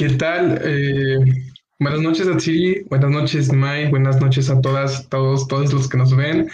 [0.00, 0.58] ¿Qué tal?
[0.64, 1.18] Eh,
[1.78, 2.84] buenas noches, Atsiri.
[2.88, 3.90] Buenas noches, Mai.
[3.90, 6.48] Buenas noches a todas, todos, todos los que nos ven.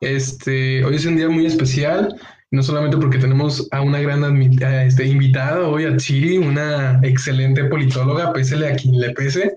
[0.00, 2.14] Este, hoy es un día muy especial,
[2.52, 8.32] no solamente porque tenemos a una gran este, invitada hoy, a Chiri, una excelente politóloga,
[8.32, 9.52] pésele a quien le pese,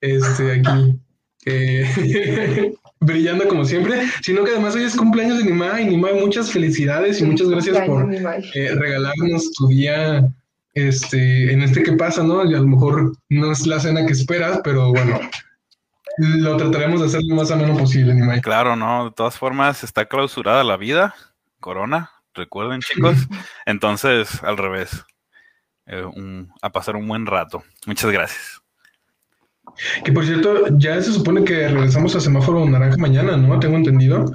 [0.00, 0.96] este, aquí,
[1.46, 5.84] eh, brillando como siempre, sino que además hoy es cumpleaños de Nimai.
[5.86, 10.32] Nimai, muchas felicidades y muchas gracias por eh, regalarnos tu día
[10.74, 12.44] este, en este que pasa, ¿no?
[12.44, 15.20] Y a lo mejor no es la cena que esperas, pero bueno,
[16.18, 18.40] lo trataremos de hacer lo más ameno posible, Nimai.
[18.40, 21.14] Claro, no, de todas formas está clausurada la vida,
[21.60, 23.16] corona, recuerden chicos.
[23.66, 25.04] Entonces, al revés,
[25.86, 26.04] eh,
[26.60, 27.62] a pasar un buen rato.
[27.86, 28.60] Muchas gracias.
[30.04, 33.58] Que por cierto, ya se supone que regresamos a semáforo naranja mañana, ¿no?
[33.58, 34.26] Tengo entendido.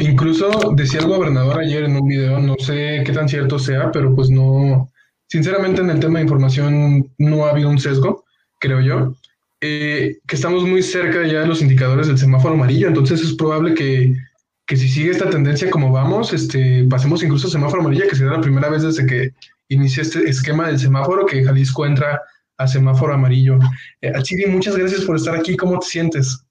[0.00, 4.14] incluso decía el gobernador ayer en un video, no sé qué tan cierto sea, pero
[4.14, 4.90] pues no,
[5.30, 8.24] sinceramente en el tema de información no ha habido un sesgo,
[8.58, 9.14] creo yo.
[9.60, 13.74] Eh, que estamos muy cerca ya de los indicadores del semáforo amarillo, entonces es probable
[13.74, 14.14] que,
[14.68, 18.40] si sigue esta tendencia como vamos, este, pasemos incluso a semáforo amarillo, que será la
[18.40, 19.32] primera vez desde que
[19.68, 22.20] inicia este esquema del semáforo que Jalisco entra
[22.56, 23.58] a semáforo amarillo.
[24.00, 26.44] Eh, Achiri, muchas gracias por estar aquí, ¿cómo te sientes?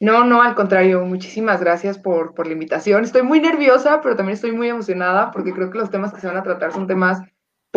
[0.00, 3.04] No, no, al contrario, muchísimas gracias por, por la invitación.
[3.04, 6.28] Estoy muy nerviosa, pero también estoy muy emocionada porque creo que los temas que se
[6.28, 7.20] van a tratar son temas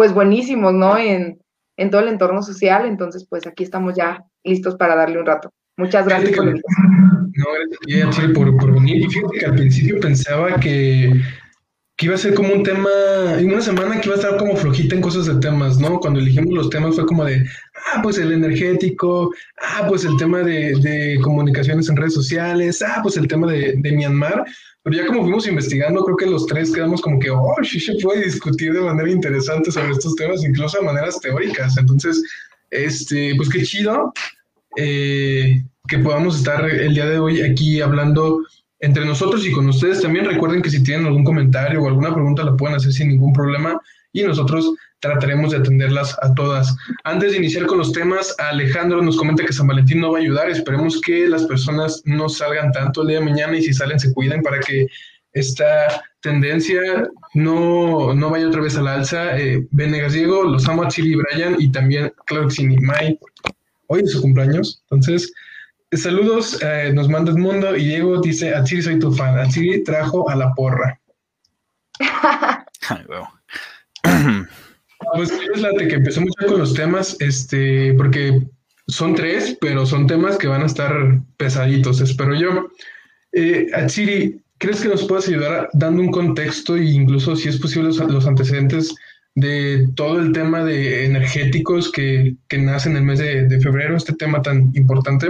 [0.01, 0.97] pues buenísimos, ¿no?
[0.97, 1.39] En,
[1.77, 2.87] en todo el entorno social.
[2.87, 5.53] Entonces, pues aquí estamos ya listos para darle un rato.
[5.77, 6.47] Muchas gracias por
[7.33, 7.45] No,
[7.85, 9.03] gracias por, por venir.
[9.03, 11.21] Y fíjate que al principio pensaba que,
[12.01, 12.89] que iba a ser como un tema,
[13.37, 15.99] en una semana que iba a estar como flojita en cosas de temas, ¿no?
[15.99, 20.39] Cuando elegimos los temas fue como de, ah, pues el energético, ah, pues el tema
[20.39, 24.43] de, de comunicaciones en redes sociales, ah, pues el tema de, de Myanmar.
[24.81, 27.93] Pero ya como fuimos investigando, creo que los tres quedamos como que, oh, sí se
[28.01, 31.77] puede discutir de manera interesante sobre estos temas, incluso de maneras teóricas.
[31.77, 32.19] Entonces,
[32.71, 34.11] este, pues qué chido
[34.75, 38.41] eh, que podamos estar el día de hoy aquí hablando
[38.81, 40.01] entre nosotros y con ustedes.
[40.01, 43.31] También recuerden que si tienen algún comentario o alguna pregunta la pueden hacer sin ningún
[43.31, 43.79] problema
[44.11, 46.75] y nosotros trataremos de atenderlas a todas.
[47.03, 50.21] Antes de iniciar con los temas, Alejandro nos comenta que San Valentín no va a
[50.21, 50.49] ayudar.
[50.49, 54.13] Esperemos que las personas no salgan tanto el día de mañana y si salen se
[54.13, 54.87] cuiden para que
[55.33, 56.81] esta tendencia
[57.33, 59.39] no, no vaya otra vez al alza.
[59.39, 63.17] Eh, Venegas Diego, los amo a Chili y Brian y también, claro que.
[63.87, 65.33] Hoy es su cumpleaños, entonces
[65.97, 69.47] saludos, eh, nos manda el mundo y Diego dice, a Chiri soy tu fan, a
[69.47, 70.99] Chiri trajo a la porra.
[72.89, 73.05] Ay,
[75.15, 78.41] Pues es la de que empezó mucho con los temas, este, porque
[78.87, 80.93] son tres, pero son temas que van a estar
[81.37, 82.69] pesaditos, espero yo.
[83.31, 87.89] Eh, Achiri, ¿crees que nos puedas ayudar dando un contexto e incluso, si es posible,
[87.89, 88.93] los, antecedentes
[89.35, 94.13] de todo el tema de energéticos que, que nace en el mes de, febrero, este
[94.13, 95.29] tema tan importante?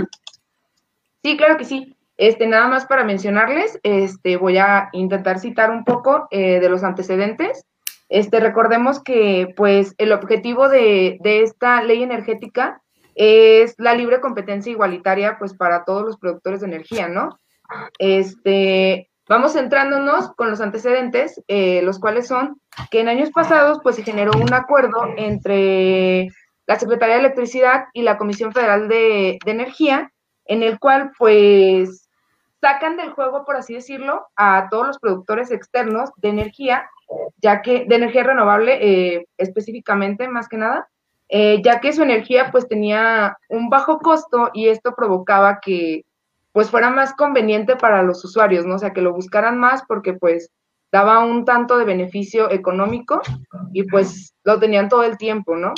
[1.24, 1.96] Sí, claro que sí.
[2.18, 6.84] Este, nada más para mencionarles, este, voy a intentar citar un poco eh, de los
[6.84, 7.66] antecedentes
[8.12, 12.81] este, recordemos que pues el objetivo de, esta ley energética
[13.16, 17.40] es la libre competencia igualitaria pues para todos los productores de energía, ¿no?
[18.00, 22.60] Este, vamos centrándonos con los antecedentes, eh, los cuales son
[22.92, 26.28] que en años pasados pues se generó un acuerdo entre
[26.68, 30.12] la Secretaría de Electricidad y la Comisión Federal de, de Energía,
[30.46, 32.09] en el cual pues
[32.59, 36.90] sacan del juego, por así decirlo, a todos los productores externos de energía
[37.41, 40.88] ya que de energía renovable eh, específicamente, más que nada,
[41.30, 46.06] eh, ya que su energía pues tenía un bajo costo y esto provocaba que
[46.51, 48.75] pues fuera más conveniente para los usuarios, ¿no?
[48.75, 50.51] O sea, que lo buscaran más porque pues
[50.91, 53.22] daba un tanto de beneficio económico
[53.72, 55.74] y pues lo tenían todo el tiempo, ¿no?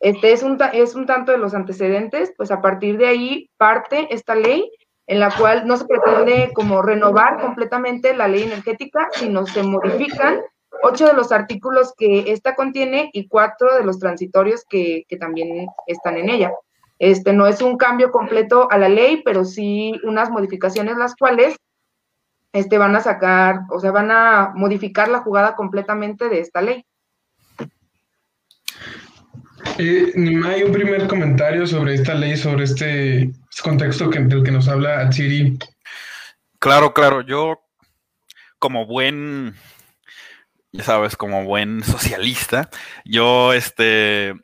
[0.00, 4.08] Este es un, es un tanto de los antecedentes, pues a partir de ahí parte
[4.10, 4.70] esta ley
[5.06, 10.40] en la cual no se pretende como renovar completamente la ley energética, sino se modifican
[10.82, 16.16] ocho de los artículos que esta contiene y cuatro de los transitorios que, también están
[16.16, 16.52] en ella.
[16.98, 21.56] Este no es un cambio completo a la ley, pero sí unas modificaciones las cuales
[22.52, 26.84] este, van a sacar, o sea, van a modificar la jugada completamente de esta ley.
[29.78, 30.12] Eh,
[30.46, 33.30] hay un primer comentario sobre esta ley, sobre este,
[33.62, 35.58] contexto que, del que nos habla Atsiri.
[36.58, 37.60] Claro, claro, yo
[38.58, 39.54] como buen
[40.72, 42.70] ya sabes, como buen socialista,
[43.04, 44.34] yo este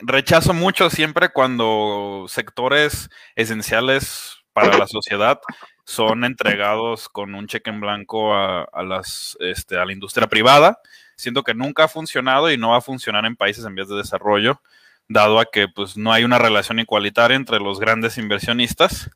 [0.00, 5.40] rechazo mucho siempre cuando sectores esenciales para la sociedad
[5.84, 10.80] son entregados con un cheque en blanco a, las, este, a la industria privada.
[11.18, 13.96] Siento que nunca ha funcionado y no va a funcionar en países en vías de
[13.96, 14.62] desarrollo.
[15.08, 19.10] dado a que pues no hay una relación igualitaria entre los grandes inversionistas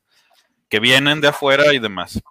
[0.67, 2.21] que vienen de afuera y demás.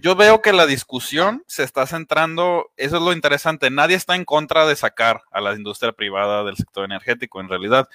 [0.00, 4.24] Yo veo que la discusión se está centrando, eso es lo interesante, nadie está en
[4.24, 7.88] contra de sacar a la industria privada del sector energético en realidad.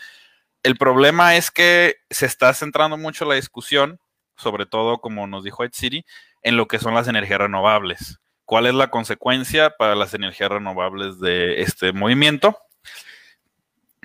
[0.63, 3.99] El problema es que se está centrando mucho la discusión,
[4.35, 6.05] sobre todo como nos dijo Ed City,
[6.41, 8.19] en lo que son las energías renovables.
[8.45, 12.57] ¿Cuál es la consecuencia para las energías renovables de este movimiento?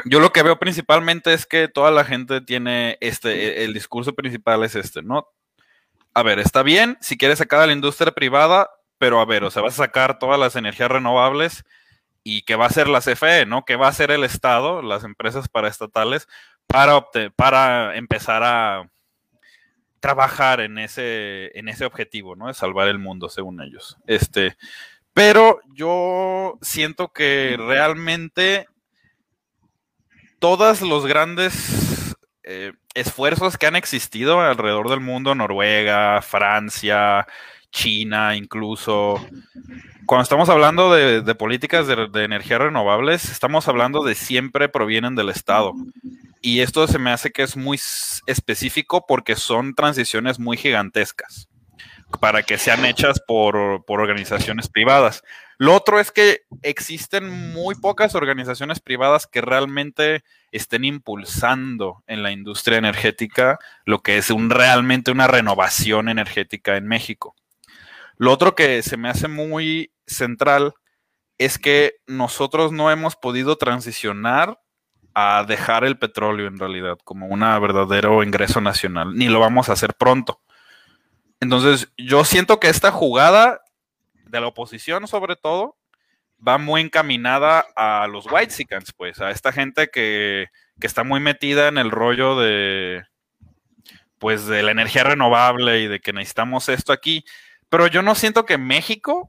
[0.05, 4.63] Yo lo que veo principalmente es que toda la gente tiene este, el discurso principal
[4.63, 5.29] es este, ¿no?
[6.15, 9.51] A ver, está bien si quieres sacar a la industria privada, pero a ver, o
[9.51, 11.65] sea, vas a sacar todas las energías renovables
[12.23, 13.65] y qué va a hacer la CFE, ¿no?
[13.65, 16.29] ¿Qué va a hacer el Estado, las empresas paraestatales,
[16.67, 18.91] para, para empezar a
[20.01, 22.49] trabajar en ese, en ese objetivo, ¿no?
[22.49, 23.97] De salvar el mundo, según ellos.
[24.07, 24.57] Este,
[25.13, 28.67] pero yo siento que realmente
[30.39, 32.15] todos los grandes
[32.45, 37.27] eh, esfuerzos que han existido alrededor del mundo, Noruega, Francia,
[37.71, 39.25] China, incluso,
[40.07, 45.29] cuando estamos hablando de, políticas de, de energías renovables, estamos hablando de siempre provienen del
[45.29, 45.75] Estado.
[46.41, 47.81] Y esto se me hace que es muy
[48.27, 51.49] específico porque son transiciones muy gigantescas
[52.21, 53.57] para que sean hechas por,
[53.87, 55.23] organizaciones privadas.
[55.59, 60.23] Lo otro es que existen muy pocas organizaciones privadas que realmente
[60.53, 66.87] estén impulsando en la industria energética lo que es un, realmente una renovación energética en
[66.87, 67.35] México.
[68.19, 70.75] Lo otro que se me hace muy central
[71.39, 74.61] es que nosotros no hemos podido transicionar
[75.15, 79.73] a dejar el petróleo en realidad como un verdadero ingreso nacional, ni lo vamos a
[79.73, 80.41] hacer pronto.
[81.41, 83.61] Entonces, yo siento que esta jugada
[84.27, 85.77] de la oposición, sobre todo,
[86.47, 88.55] va muy encaminada a los white
[88.97, 90.47] pues, a esta gente que,
[90.81, 93.05] que, está muy metida en el rollo de,
[94.19, 97.25] pues, de la energía renovable y de que necesitamos esto aquí.
[97.69, 99.29] Pero yo no siento que México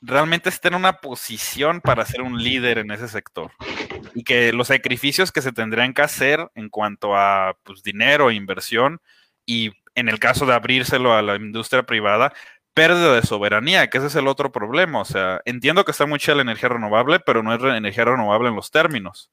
[0.00, 3.52] realmente esté en una posición para ser un líder en ese sector.
[4.14, 9.00] Y que los sacrificios que se tendrían que hacer en cuanto a pues, dinero, inversión
[9.44, 12.32] y en el caso de abrírselo a la industria privada,
[12.74, 15.00] pérdida de soberanía, que ese es el otro problema.
[15.00, 18.48] O sea, entiendo que está muy chida la energía renovable, pero no es energía renovable
[18.48, 19.30] en los términos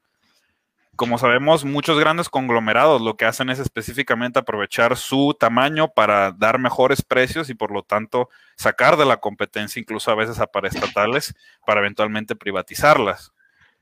[0.96, 6.60] como sabemos, muchos grandes conglomerados lo que hacen es específicamente aprovechar su tamaño para dar
[6.60, 11.34] mejores precios y por lo tanto sacar de la competencia incluso a veces a paraestatales
[11.66, 13.34] para eventualmente privatizarlas.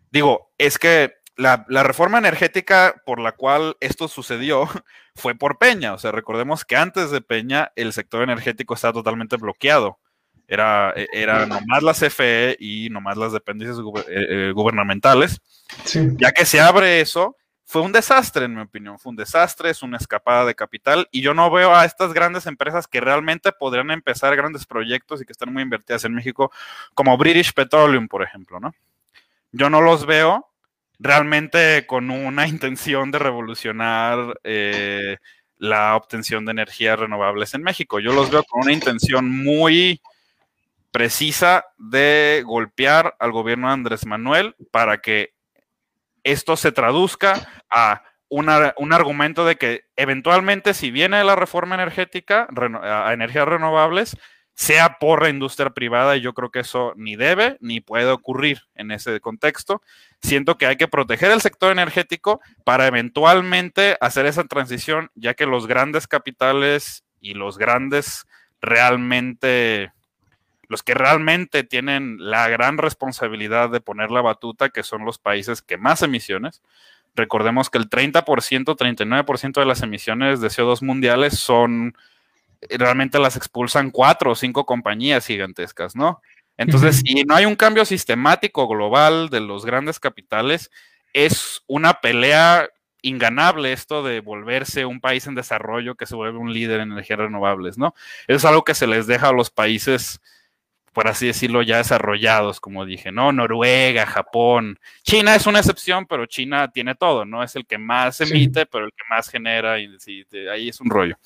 [0.10, 4.69] Digo, es que la, la, reforma energética por la cual esto sucedió
[5.16, 5.94] fue por Peña.
[5.94, 10.00] O sea, recordemos que antes de Peña el sector energético estaba totalmente bloqueado.
[10.51, 15.39] Era, e, era nomás la CFE y nomás las dependencias eh, eh, gubernamentales.
[16.18, 19.00] Ya que se abre eso, fue un desastre, en mi opinión.
[19.00, 21.07] Fue un desastre, es una escapada de capital.
[21.09, 25.25] Y yo no veo a estas grandes empresas que realmente podrían empezar grandes proyectos y
[25.25, 26.51] que están muy invertidas en México,
[26.94, 28.74] como British Petroleum, por ejemplo, ¿no?
[29.54, 30.50] Yo no los veo
[31.00, 35.15] realmente con una intención de revolucionar eh,
[35.57, 38.01] la obtención de energías renovables en México.
[38.01, 40.01] Yo los veo con una intención muy
[40.92, 45.34] precisa de golpear al gobierno de Andrés Manuel para que
[46.24, 48.50] esto se traduzca a un
[48.94, 52.48] argumento de que eventualmente si viene la reforma energética
[52.81, 54.16] a energías renovables,
[54.54, 58.62] sea por la industria privada y yo creo que eso ni debe ni puede ocurrir
[58.76, 59.81] en ese contexto.
[60.21, 65.45] Siento que hay que proteger el sector energético para eventualmente hacer esa transición, ya que
[65.45, 68.28] los grandes capitales y los grandes
[68.62, 69.92] realmente
[70.71, 75.61] los que realmente tienen la gran responsabilidad de poner la batuta, que son los países
[75.61, 76.61] que más emisiones.
[77.13, 81.94] Recordemos que el 30%, 39% de las emisiones de CO2 mundiales son,
[82.69, 86.21] realmente las expulsan cuatro o cinco compañías gigantescas, ¿no?
[86.56, 90.71] Entonces, si no hay un cambio sistemático global de los grandes capitales,
[91.11, 92.69] es una pelea
[93.01, 97.19] inganable esto de volverse un país en desarrollo que se vuelve un líder en energías
[97.19, 97.94] renovables, ¿no?
[98.28, 100.21] es algo que se les deja a los países
[100.94, 103.31] por así decirlo, ya desarrollados, como dije, ¿no?
[103.31, 104.80] Noruega, Japón.
[105.04, 107.44] China es una excepción, pero China tiene todo, ¿no?
[107.44, 109.90] Es el que más emite, pero el que más genera, y
[110.52, 111.18] ahí es un rollo.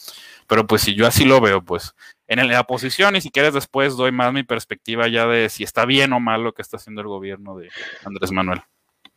[0.48, 1.96] Pero pues si yo así lo veo, pues
[2.28, 5.86] en la posición, y si quieres después doy más mi perspectiva ya de si está
[5.86, 7.70] bien o mal lo que está haciendo el gobierno de
[8.04, 8.62] Andrés Manuel.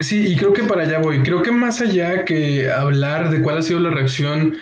[0.01, 1.23] Sí, y creo que para allá voy.
[1.23, 4.57] Creo que más allá que hablar de cuál ha sido la reacción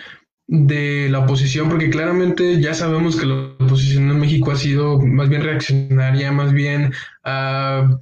[0.47, 5.27] de la oposición, porque claramente ya sabemos que la oposición en México ha sido más
[5.27, 6.93] bien reaccionaria, más bien
[7.25, 7.97] uh,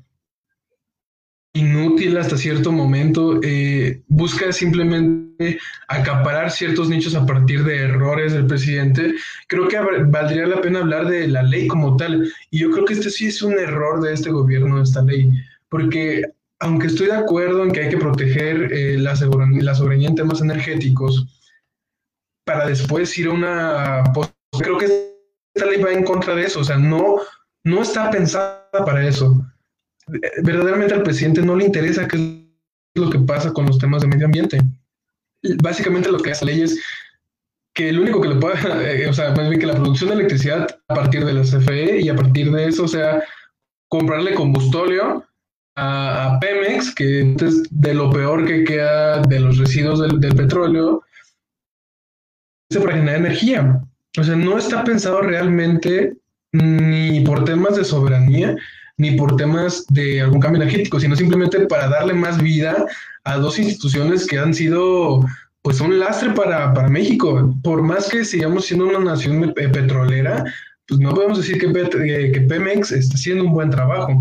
[1.54, 8.46] inútil hasta cierto momento, eh, busca simplemente acaparar ciertos nichos a partir de errores del
[8.46, 9.16] presidente,
[9.48, 12.32] creo que valdría la pena hablar de la ley como tal.
[12.52, 15.32] Y yo creo que este sí es un error de este gobierno, esta ley,
[15.70, 16.24] porque
[16.60, 19.14] aunque estoy de acuerdo en que hay que proteger eh, la,
[19.62, 21.26] la soberanía en temas energéticos,
[22.46, 24.04] para después ir a una...
[24.58, 24.86] Creo que
[25.54, 27.18] esta ley va en contra de eso, o sea, no,
[27.64, 29.46] no está pensada para eso
[30.42, 34.08] verdaderamente al presidente no le interesa qué es lo que pasa con los temas de
[34.08, 34.60] medio ambiente.
[35.62, 36.80] Básicamente lo que hace la ley es
[37.74, 38.56] que el único que le puede,
[39.04, 42.02] eh, o sea, más bien que la producción de electricidad a partir de la CFE
[42.02, 43.24] y a partir de eso, sea,
[43.90, 45.26] comprarle combustóleo
[45.76, 51.04] a, Pemex, que es de lo peor que queda de los residuos del petróleo,
[52.74, 53.82] para generar energía.
[54.18, 56.16] O sea, no está pensado realmente
[56.52, 58.56] ni por temas de soberanía,
[58.98, 62.86] ni por temas de algún cambio energético, sino simplemente para darle más vida
[63.26, 65.26] a dos instituciones que han sido
[65.62, 67.54] pues un lastre para, México.
[67.64, 70.46] Por más que sigamos siendo una nación petrolera,
[70.88, 74.14] pues no podemos decir que, eh, que Pemex está haciendo un buen trabajo.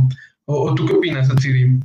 [0.46, 1.78] ¿O, tú qué opinas, Atsiri?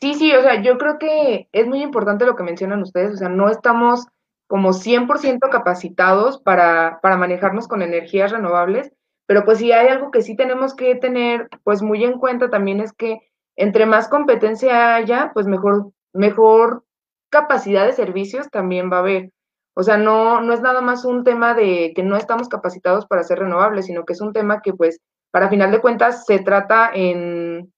[0.00, 3.16] Sí, sí, o sea, yo creo que es muy importante lo que mencionan ustedes, o
[3.16, 4.06] sea, no estamos
[4.46, 8.92] como 100% capacitados para, para manejarnos con energías renovables
[9.26, 12.80] pero pues si hay algo que sí tenemos que tener pues muy en cuenta también
[12.80, 13.20] es que
[13.56, 16.84] entre más competencia haya, pues mejor, mejor
[17.30, 19.32] capacidad de servicios también va a haber.
[19.74, 23.24] O sea, no, no es nada más un tema de que no estamos capacitados para
[23.24, 25.00] ser renovables, sino que es un tema que pues
[25.30, 27.72] para final de cuentas se trata en,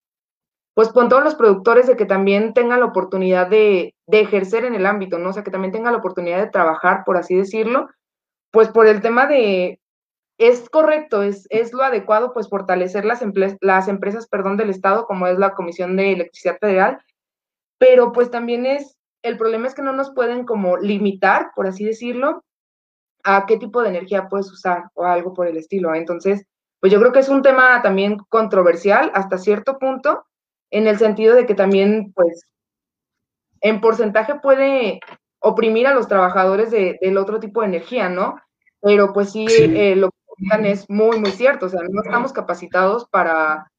[0.79, 4.77] pues con todos los productores de que también tengan la oportunidad de, de ejercer en
[4.77, 5.31] el ámbito, ¿no?
[5.31, 7.89] O sea, que también tengan la oportunidad de trabajar, por así decirlo,
[8.53, 9.81] pues por el tema de,
[10.39, 13.25] es correcto, es, es lo adecuado, pues fortalecer las,
[13.61, 17.03] las empresas perdón, del Estado, como es la Comisión de Electricidad Federal,
[17.79, 21.85] pero pues también es, el problema es que no nos pueden como limitar, por así
[21.85, 22.45] decirlo,
[23.25, 25.93] a qué tipo de energía puedes usar o algo por el estilo.
[25.93, 26.47] Entonces,
[26.79, 30.25] pues yo creo que es un tema también controversial hasta cierto punto,
[30.71, 32.43] en el sentido de que también, pues,
[33.61, 35.01] en porcentaje puede
[35.41, 38.41] oprimir a los trabajadores de, del otro tipo de energía, ¿no?
[38.81, 40.11] Pero pues sí, Eh, lo
[40.65, 41.67] es muy, muy cierto.
[41.67, 43.71] O sea, no estamos capacitados para,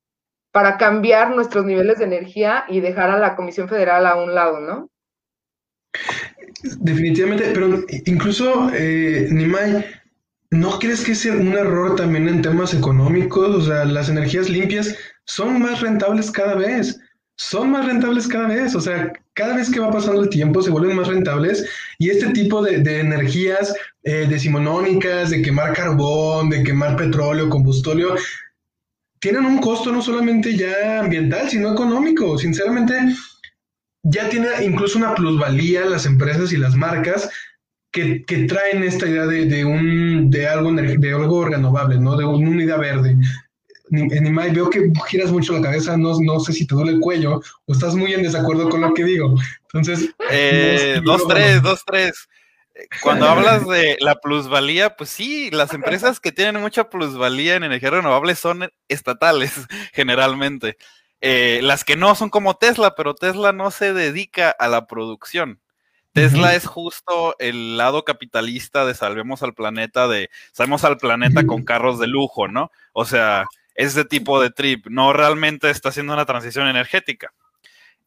[0.52, 4.60] para cambiar nuestros niveles de energía y dejar a la Comisión Federal a un lado,
[4.60, 4.90] ¿no?
[6.80, 9.86] Definitivamente, pero incluso, eh, Nimay,
[10.52, 13.56] ¿no crees que sea un error también en temas económicos?
[13.56, 14.98] O sea, las energías limpias
[15.30, 17.00] son más rentables cada vez
[17.40, 20.72] son más rentables cada vez, o sea, cada vez que va pasando el tiempo se
[20.72, 21.66] vuelven más rentables
[21.98, 28.16] y este tipo de, energías eh, decimonónicas, de quemar carbón, de quemar petróleo, combustóleo,
[29.22, 32.38] tienen un costo no solamente ya ambiental, sino económico.
[32.38, 32.94] Sinceramente,
[34.04, 37.30] ya tiene incluso una plusvalía las empresas y las marcas
[37.92, 42.18] que, traen esta idea de, un, de, algo, de algo renovable, ¿no?
[42.18, 43.16] De una unidad verde.
[43.90, 47.42] Nimai, veo que giras mucho la cabeza, no, no sé si te duele el cuello
[47.66, 49.36] o estás muy en desacuerdo con lo que digo.
[49.64, 52.30] Entonces, eh, dos, tres, dos, tres.
[53.02, 57.92] Cuando hablas de la plusvalía, pues sí, las empresas que tienen mucha plusvalía en energía
[57.92, 59.54] renovable son estatales,
[59.94, 60.78] generalmente.
[61.22, 65.60] Eh, las que no son como Tesla, pero Tesla no se dedica a la producción.
[66.14, 71.64] Tesla es justo el lado capitalista de salvemos al planeta, de salvemos al planeta con
[71.64, 72.72] carros de lujo, ¿no?
[72.94, 73.46] O sea,
[73.80, 77.32] ese tipo de trip, no realmente está haciendo una transición energética.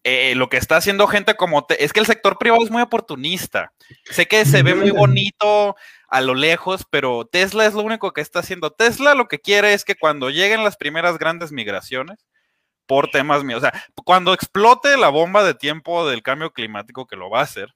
[0.05, 3.73] Eh, lo que está haciendo gente como es que el sector privado es muy oportunista.
[4.11, 5.75] Sé que se ve muy bonito
[6.09, 8.71] a lo lejos, pero Tesla es lo único que está haciendo.
[8.71, 12.19] Tesla lo que quiere es que cuando lleguen las primeras grandes migraciones,
[12.87, 13.73] por temas míos, o sea,
[14.05, 17.75] cuando explote la bomba de tiempo del cambio climático que lo va a hacer,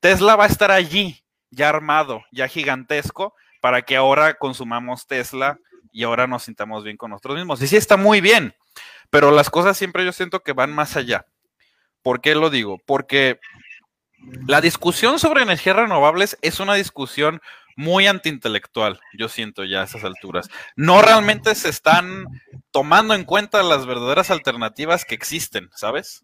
[0.00, 5.58] Tesla va a estar allí, ya armado, ya gigantesco, para que ahora consumamos Tesla
[5.92, 7.62] y ahora nos sintamos bien con nosotros mismos.
[7.62, 8.54] Y sí está muy bien,
[9.10, 11.26] pero las cosas siempre yo siento que van más allá.
[12.02, 12.78] ¿Por qué lo digo?
[12.86, 13.40] Porque
[14.46, 17.40] la discusión sobre energías renovables es una discusión
[17.76, 20.50] muy antiintelectual, yo siento ya a esas alturas.
[20.76, 22.26] No realmente se están
[22.70, 26.20] tomando en cuenta las verdaderas alternativas que existen, ¿sabes?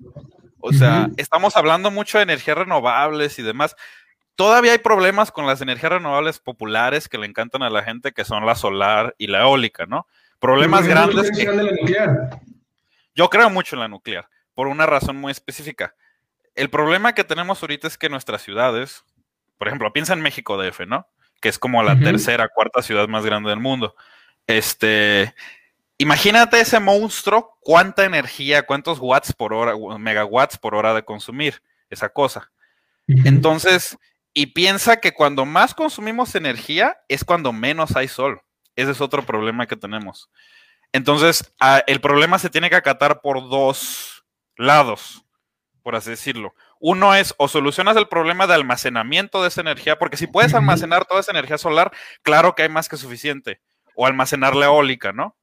[0.60, 3.76] O sea, estamos hablando mucho de energías renovables y demás,
[4.36, 8.24] Todavía hay problemas con las energías renovables populares que le encantan a la gente, que
[8.24, 10.06] son la solar y la eólica, ¿no?
[10.38, 11.30] Problemas grandes.
[13.14, 15.94] Yo creo mucho en la nuclear, por una razón muy específica.
[16.54, 19.04] El problema que tenemos ahorita es que nuestras ciudades,
[19.58, 21.08] por ejemplo, piensa en México DF, ¿no?
[21.40, 23.94] Que es como la tercera, cuarta ciudad más grande del mundo.
[24.46, 25.34] Este,
[25.98, 32.10] Imagínate ese monstruo, cuánta energía, cuántos watts por hora, megawatts por hora de consumir esa
[32.10, 32.50] cosa.
[33.06, 33.96] Entonces,
[34.38, 38.42] y piensa que cuando más consumimos energía es cuando menos hay sol.
[38.76, 40.28] Ese es otro problema que tenemos.
[40.92, 41.54] Entonces,
[41.86, 45.24] el problema se tiene que acatar por dos lados,
[45.82, 46.54] por así decirlo.
[46.78, 51.06] Uno es o solucionas el problema de almacenamiento de esa energía, porque si puedes almacenar
[51.06, 51.90] toda esa energía solar,
[52.20, 53.62] claro que hay más que suficiente.
[53.94, 55.34] O almacenar la eólica, ¿no?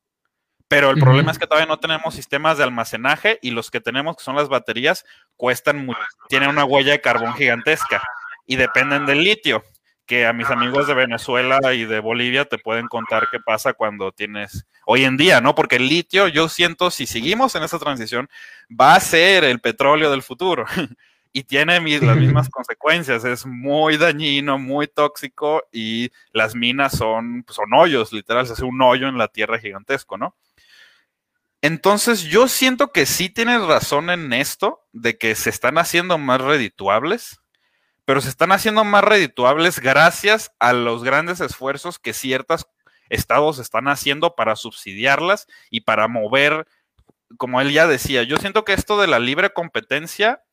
[0.67, 4.17] Pero el problema es que todavía no tenemos sistemas de almacenaje y los que tenemos,
[4.17, 5.03] que son las baterías,
[5.35, 8.03] cuestan mucho, tienen una huella de carbón gigantesca
[8.45, 9.63] y dependen del litio,
[10.05, 14.11] que a mis amigos de Venezuela y de Bolivia te pueden contar qué pasa cuando
[14.11, 15.55] tienes hoy en día, ¿no?
[15.55, 18.29] Porque el litio, yo siento, si seguimos en esa transición,
[18.69, 20.65] va a ser el petróleo del futuro.
[21.33, 23.25] y tiene las mismas consecuencias.
[23.25, 28.81] Es muy dañino, muy tóxico y las minas son, son hoyos, literal, se hace un
[28.81, 30.35] hoyo en la tierra gigantesco, ¿no?
[31.61, 36.41] Entonces yo siento que sí tienes razón en esto, de que se están haciendo más
[36.41, 37.39] redituables,
[38.05, 42.67] pero se están haciendo más redituables gracias a los grandes esfuerzos que ciertos
[43.09, 46.67] estados están haciendo para subsidiarlas y para mover,
[47.37, 50.43] como él ya decía, yo siento que esto de la libre competencia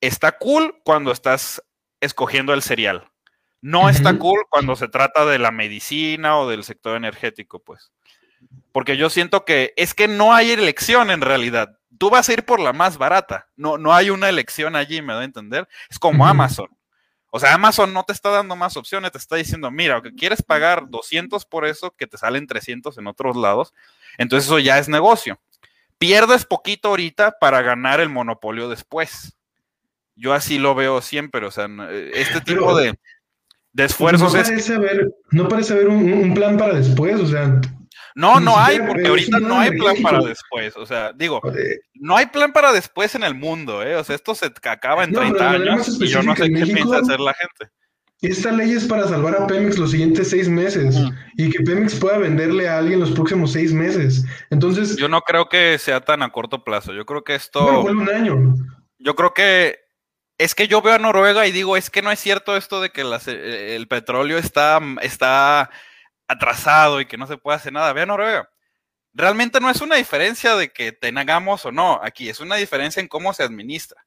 [0.00, 1.62] está cool cuando estás
[2.00, 3.10] escogiendo el cereal.
[3.60, 7.92] No está cool cuando se trata de la medicina o del sector energético, pues
[8.74, 11.78] porque yo siento que es que no hay elección en realidad.
[11.96, 13.48] Tú vas a ir por la más barata.
[13.54, 15.68] No, no hay una elección allí, me da a entender.
[15.88, 16.68] Es como Amazon.
[17.36, 20.40] O sea, Amazon no te está dando más opciones, te está diciendo, mira, que quieres
[20.40, 23.74] pagar 200 por eso, que te salen 300 en otros lados,
[24.18, 25.40] entonces eso ya es negocio.
[25.98, 29.36] Pierdes poquito ahorita para ganar el monopolio después.
[30.14, 31.66] Yo así lo veo siempre, o sea,
[32.12, 32.96] este tipo de,
[33.78, 37.60] esfuerzos no parece Haber, no parece haber un, plan para después, o sea,
[38.14, 40.76] no, no hay, porque ahorita no hay plan para después.
[40.76, 41.40] O sea, digo,
[41.94, 43.96] no hay plan para después en el mundo, ¿eh?
[43.96, 47.18] O sea, esto se acaba en 30 años y yo no sé qué piensa hacer
[47.20, 47.72] la gente.
[48.22, 50.96] Esta ley es para salvar a Pemex los siguientes seis meses
[51.36, 54.24] y que Pemex pueda venderle a alguien los próximos seis meses.
[54.50, 54.96] Entonces.
[54.96, 56.94] Yo no creo que sea tan a corto plazo.
[56.94, 57.82] Yo creo que esto.
[57.82, 58.54] un año.
[58.98, 59.78] Yo creo que.
[60.38, 62.90] Es que yo veo a Noruega y digo, es que no es cierto esto de
[62.90, 65.70] que eh, el petróleo está, está
[66.28, 67.92] atrasado y que no se puede hacer nada.
[67.92, 68.48] Vean Noruega.
[69.12, 73.08] Realmente no es una diferencia de que tengamos o no aquí, es una diferencia en
[73.08, 74.04] cómo se administra.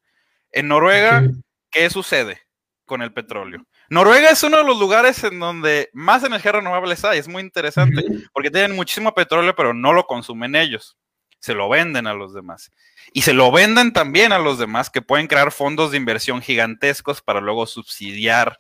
[0.52, 1.24] En Noruega,
[1.72, 2.42] ¿qué sucede
[2.86, 3.66] con el petróleo?
[3.90, 8.04] Noruega es uno de los lugares en donde más energía renovables hay, es muy interesante,
[8.34, 10.98] porque tienen muchísimo petróleo, pero no lo consumen ellos,
[11.40, 12.70] se lo venden a los demás.
[13.14, 17.22] Y se lo venden también a los demás que pueden crear fondos de inversión gigantescos
[17.22, 18.60] para luego subsidiar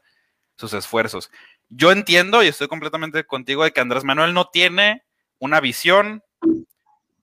[0.55, 1.29] sus esfuerzos
[1.69, 5.03] yo entiendo y estoy completamente contigo de que Andrés Manuel no tiene
[5.39, 6.23] una visión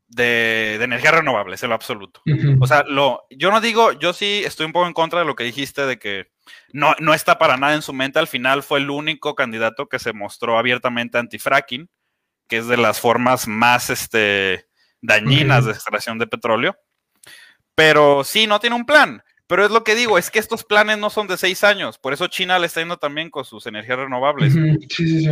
[0.09, 2.23] de, energía renovable, en lo absoluto.
[2.61, 5.35] O sea, lo, yo no digo, yo sí estoy un poco en contra de lo
[5.35, 6.31] que dijiste de que
[6.73, 8.19] no, no está para nada en su mente.
[8.19, 11.89] Al final fue el único candidato que se mostró abiertamente anti-fracking,
[12.49, 14.67] que es de las formas más este,
[15.01, 16.77] dañinas de extracción de petróleo.
[17.75, 19.23] Pero sí, no tiene un plan.
[19.47, 22.15] Pero es lo que digo, es que estos planes no son de seis años, por
[22.15, 24.55] eso China le está yendo también con sus energías renovables.
[24.55, 25.29] Sí, sí, sí.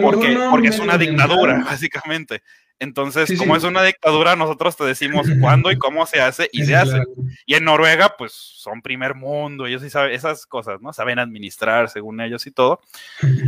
[0.00, 2.42] Porque, porque es una dictadura, básicamente.
[2.82, 6.74] Entonces, como es una dictadura, nosotros te decimos cuándo y cómo se hace y se
[6.74, 7.00] hace.
[7.46, 10.92] Y en Noruega, pues son primer mundo, ellos sí saben esas cosas, ¿no?
[10.92, 12.80] Saben administrar según ellos y todo.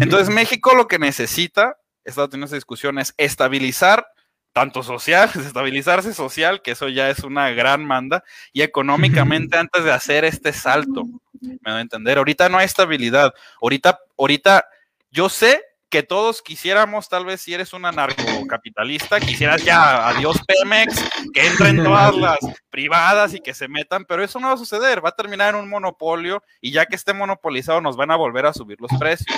[0.00, 4.06] Entonces, México lo que necesita, he estado teniendo esa discusión, es estabilizar
[4.54, 9.92] tanto social, estabilizarse social, que eso ya es una gran manda, y económicamente antes de
[9.92, 11.04] hacer este salto.
[11.42, 12.16] Me voy a entender.
[12.16, 13.34] Ahorita no hay estabilidad.
[13.60, 14.64] Ahorita, ahorita,
[15.10, 21.04] yo sé que todos quisiéramos, tal vez si eres un anarcocapitalista, quisieras ya, adiós Pemex,
[21.32, 22.38] que entren todas las
[22.70, 25.60] privadas y que se metan, pero eso no va a suceder, va a terminar en
[25.60, 29.36] un monopolio y ya que esté monopolizado nos van a volver a subir los precios.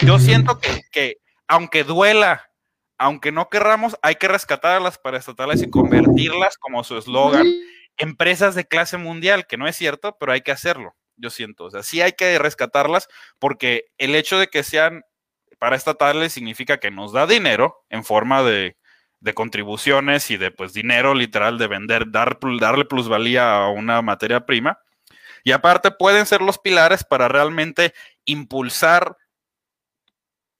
[0.00, 2.50] Yo siento que, que aunque duela
[3.04, 7.46] aunque no querramos, hay que rescatar a las paraestatales y convertirlas, como su eslogan,
[7.98, 11.64] empresas de clase mundial, que no es cierto, pero hay que hacerlo, yo siento.
[11.64, 15.02] O sea, sí hay que rescatarlas porque el hecho de que sean
[15.58, 18.74] paraestatales significa que nos da dinero en forma de,
[19.34, 24.78] contribuciones y de pues dinero literal de vender, dar, darle plusvalía a una materia prima.
[25.42, 27.92] Y aparte pueden ser los pilares para realmente
[28.24, 29.18] impulsar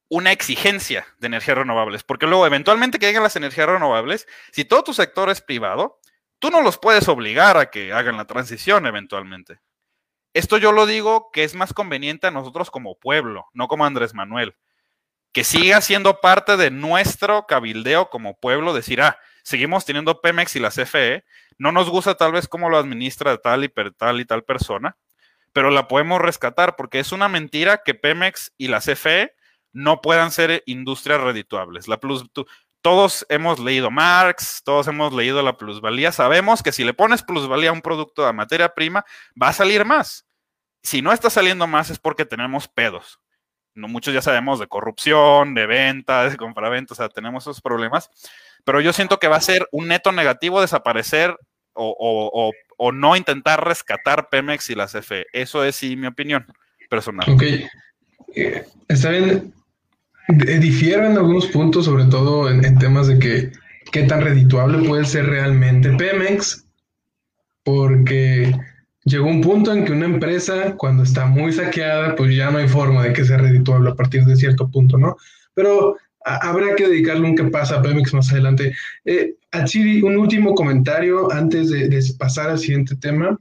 [0.08, 4.84] una exigencia de energías renovables, porque luego eventualmente que lleguen las energías renovables, si todo
[4.84, 5.98] tu sector es privado,
[6.38, 9.60] tú no los puedes obligar a que hagan la transición eventualmente.
[10.34, 14.14] Esto yo lo digo que es más conveniente a nosotros como pueblo, no como Andrés
[14.14, 14.56] Manuel,
[15.32, 20.60] que siga siendo parte de nuestro cabildeo como pueblo, decir, ah, seguimos teniendo Pemex y
[20.60, 21.24] la CFE,
[21.58, 24.96] no nos gusta tal vez cómo lo administra tal y tal y tal persona,
[25.52, 29.34] pero la podemos rescatar porque es una mentira que Pemex y la CFE
[29.74, 31.86] no puedan ser industrias redituables.
[31.86, 32.24] La plus,
[32.80, 37.70] todos hemos leído Marx, todos hemos leído la plusvalía, sabemos que si le pones plusvalía
[37.70, 39.04] a un producto de materia prima,
[39.40, 40.26] va a salir más.
[40.82, 43.20] Si no está saliendo más es porque tenemos pedos.
[43.74, 48.10] No, muchos ya sabemos de corrupción, de venta, de compraventa, o sea, tenemos esos problemas.
[48.64, 51.36] Pero yo siento que va a ser un neto negativo desaparecer
[51.72, 52.52] o,
[52.92, 55.26] no intentar rescatar Pemex y la CFE.
[55.32, 56.46] Eso es sí mi opinión
[56.88, 57.28] personal.
[57.30, 57.42] Ok.
[58.36, 59.54] Eh, está bien.
[60.28, 63.52] Difiero en algunos puntos, sobre todo en, temas de que
[63.92, 66.66] qué tan redituable puede ser realmente Pemex,
[67.62, 68.54] porque
[69.04, 72.68] llegó un punto en que una empresa, cuando está muy saqueada, pues ya no hay
[72.68, 75.16] forma de que sea redituable a partir de cierto punto, ¿no?
[75.52, 78.74] Pero habrá que dedicarle un que pasa a Pemex más adelante.
[79.04, 83.38] Eh, Achiri, un último comentario antes de, pasar al siguiente tema.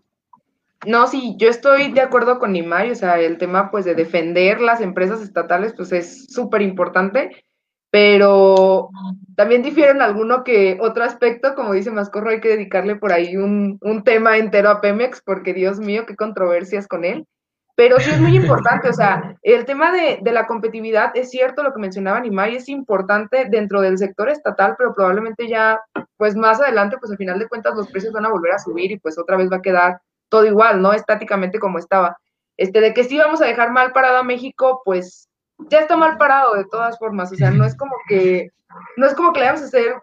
[0.86, 4.62] No, sí, yo estoy de acuerdo con Nimay, o sea, el tema pues de defender
[4.62, 7.46] las empresas estatales pues es súper importante,
[7.90, 8.90] pero
[9.36, 13.78] también difieren alguno que otro aspecto, como dice Mascorro, hay que dedicarle por ahí un,
[13.82, 17.28] un tema entero a Pemex, porque Dios mío, qué controversias con él.
[17.76, 21.64] Pero sí es muy importante, o sea, el tema de, de, la competitividad es cierto
[21.64, 25.80] lo que mencionaba Nimay, es importante dentro del sector estatal, pero probablemente ya,
[26.18, 28.92] pues más adelante, pues al final de cuentas los precios van a volver a subir
[28.92, 30.00] y pues otra vez va a quedar
[30.34, 30.94] todo igual, ¿no?
[30.94, 32.18] Estáticamente como estaba.
[32.58, 35.30] Este, de que sí vamos a dejar mal parado a México, pues
[35.70, 38.50] ya está mal parado de todas formas, o sea, no es como que,
[38.98, 39.94] no es como que le vamos a hacer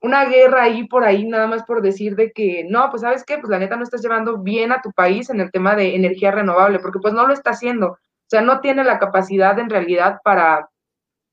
[0.00, 3.36] una guerra ahí por ahí, nada más por decir de que, no, pues sabes qué,
[3.36, 6.30] pues la neta no estás llevando bien a tu país en el tema de energía
[6.30, 10.20] renovable, porque pues no lo está haciendo, o sea, no tiene la capacidad en realidad
[10.24, 10.70] para,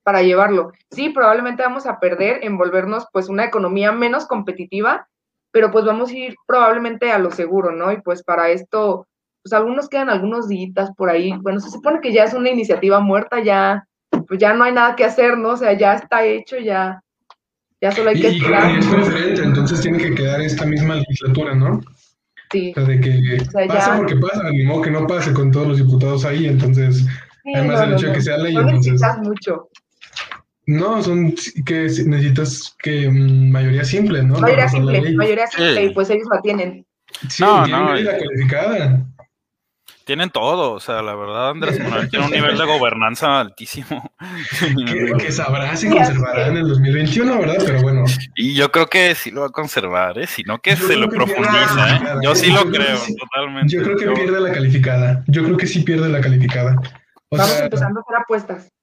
[0.03, 0.73] para llevarlo.
[0.91, 5.07] Sí, probablemente vamos a perder en volvernos pues una economía menos competitiva,
[5.55, 7.89] pero pues vamos a ir probablemente a lo seguro, ¿no?
[7.89, 9.07] Y pues para esto,
[9.41, 11.31] pues algunos quedan algunos días por ahí.
[11.39, 13.87] Bueno, se supone que ya es una iniciativa muerta, ya,
[14.27, 15.51] pues ya no hay nada que hacer, ¿no?
[15.51, 17.01] O sea, ya está hecho, ya,
[17.79, 18.69] ya solo hay que y, esperar.
[18.69, 21.79] Y es preferente, entonces tiene que quedar esta misma legislatura, ¿no?
[22.51, 22.73] Sí.
[22.75, 25.69] O sea, de que o pasa porque pasa, ni modo que no pase con todos
[25.69, 27.07] los diputados ahí, entonces,
[27.55, 29.01] además del hecho de que sea ley, entonces...
[29.23, 29.69] mucho.
[30.67, 31.33] No, son
[31.65, 34.39] que necesitas que mm, mayoría simple, ¿no?
[34.39, 36.85] Mayoría simple, mayoría simple, y pues ellos la tienen.
[37.29, 39.05] Sí, no, tienen no, la calificada.
[40.05, 44.13] Tienen todo, o sea, la verdad, Andrés Manuel tiene un nivel de gobernanza altísimo.
[45.17, 47.63] que, sabrá si conservará en el 2021, ¿verdad?
[47.65, 48.05] Pero bueno.
[48.35, 50.27] Y yo creo que sí lo va a conservar, ¿eh?
[50.27, 52.01] Si no que se lo profundiza, ¿eh?
[52.21, 53.75] Yo sí lo creo, totalmente.
[53.75, 55.23] Yo creo que pierde la calificada.
[55.25, 56.75] Yo creo que sí pierde la calificada.
[57.31, 58.74] Vamos empezando a hacer apuestas.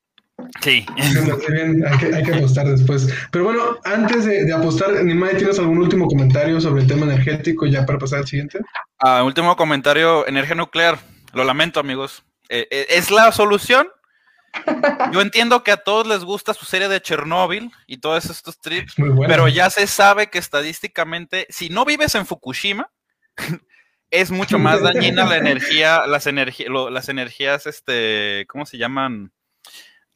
[0.63, 0.87] Sí.
[0.97, 3.09] hay, que, apostar después.
[3.31, 7.85] Pero bueno, antes de, apostar, Nimai, ¿tienes algún último comentario sobre el tema energético ya
[7.87, 8.61] para pasar al siguiente?
[8.99, 10.99] Ah, último comentario, energía nuclear.
[11.33, 12.25] Lo lamento, amigos.
[12.49, 13.89] Eh, eh, ¿Es la solución?
[15.13, 18.95] Yo entiendo que a todos les gusta su serie de Chernóbil y todos estos trips,
[19.27, 22.91] pero ya se sabe que estadísticamente, si no vives en Fukushima,
[24.11, 29.33] es mucho más dañina la energía, las, energías, las energías, este, ¿cómo se llaman?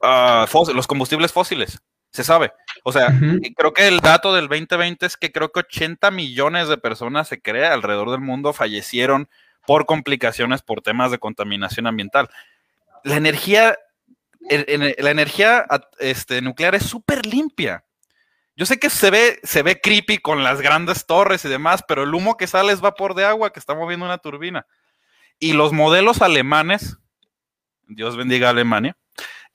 [0.09, 2.53] Ah, los combustibles fósiles, se sabe.
[2.85, 3.09] O sea,
[3.57, 7.41] creo que el dato del 2020 es que creo que 80 millones de personas, se
[7.41, 9.29] cree, alrededor del mundo fallecieron
[9.67, 12.31] por complicaciones por temas de contaminación ambiental.
[13.03, 13.77] La energía,
[14.49, 15.67] la energía
[15.99, 17.85] este, nuclear es súper limpia.
[18.55, 22.05] Yo sé que se ve, se ve creepy con las grandes torres y demás, pero
[22.05, 24.67] el humo que sale es vapor de agua que está moviendo una turbina.
[25.41, 26.97] Y los modelos alemanes,
[27.89, 28.97] Dios bendiga a Alemania,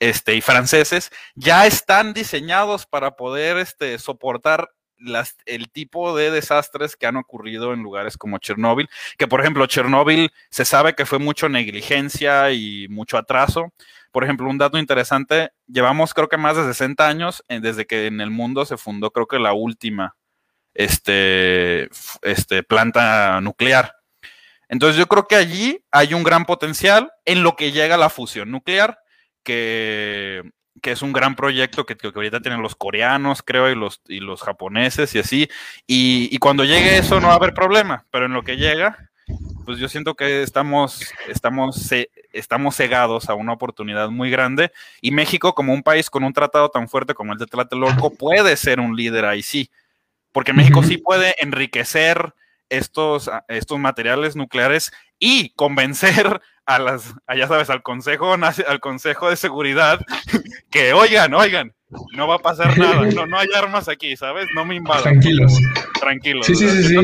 [0.02, 6.96] este, y franceses ya están diseñados para poder este, soportar las, el tipo de desastres
[6.96, 11.20] que han ocurrido en lugares como Chernóbil, que por ejemplo Chernóbil se sabe que fue
[11.20, 13.74] mucho negligencia y mucho atraso.
[14.12, 18.22] Por ejemplo, un dato interesante, llevamos creo que más de 60 años desde que en
[18.22, 20.16] el mundo se fundó creo que la última
[20.74, 21.90] este,
[22.24, 23.98] este, planta nuclear.
[24.68, 28.50] Entonces yo creo que allí hay un gran potencial en lo que llega la fusión
[28.50, 29.01] nuclear
[29.44, 30.44] que,
[30.84, 34.42] es un gran proyecto que, que, ahorita tienen los coreanos, creo, y los, y los
[34.42, 35.50] japoneses y así.
[35.88, 38.98] Y, cuando llegue eso no va a haber problema, pero en lo que llega,
[39.66, 41.90] pues yo siento que estamos, estamos,
[42.34, 46.70] estamos cegados a una oportunidad muy grande y México como un país con un tratado
[46.70, 49.70] tan fuerte como el de Tlatelolco puede ser un líder ahí sí,
[50.32, 52.34] porque México sí puede enriquecer
[52.70, 59.36] estos, estos materiales nucleares y convencer a las, ya sabes, al Consejo, al Consejo de
[59.36, 60.00] Seguridad
[60.72, 61.74] que, oigan, oigan,
[62.14, 64.48] no va a pasar nada, no, no hay armas aquí, ¿sabes?
[64.56, 65.04] No me invadan.
[65.04, 65.54] Tranquilos.
[66.00, 66.46] Tranquilos.
[66.46, 67.00] Sí, sí, sí, sí.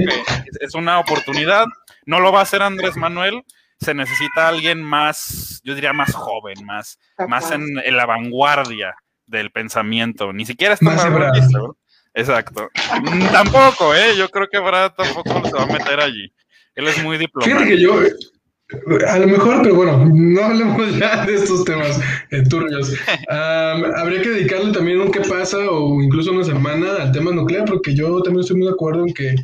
[0.62, 1.66] Es una oportunidad,
[2.06, 3.44] no lo va a hacer Andrés Manuel,
[3.80, 10.34] se necesita alguien más, yo diría más joven, más, más en, la vanguardia del pensamiento,
[10.34, 11.06] ni siquiera está más
[12.14, 12.70] Exacto.
[13.32, 14.16] tampoco, ¿eh?
[14.18, 16.34] Yo creo que Brad tampoco se va a meter allí.
[16.74, 17.60] Él es muy diplomático.
[17.60, 18.00] Fíjate que yo,
[19.08, 22.00] a lo mejor, pero bueno, no hablemos ya de estos temas
[22.32, 22.94] eh, turbios.
[23.30, 27.96] habría que dedicarle también un qué pasa o incluso una semana al tema nuclear, porque
[27.96, 29.36] yo también estoy muy de acuerdo en que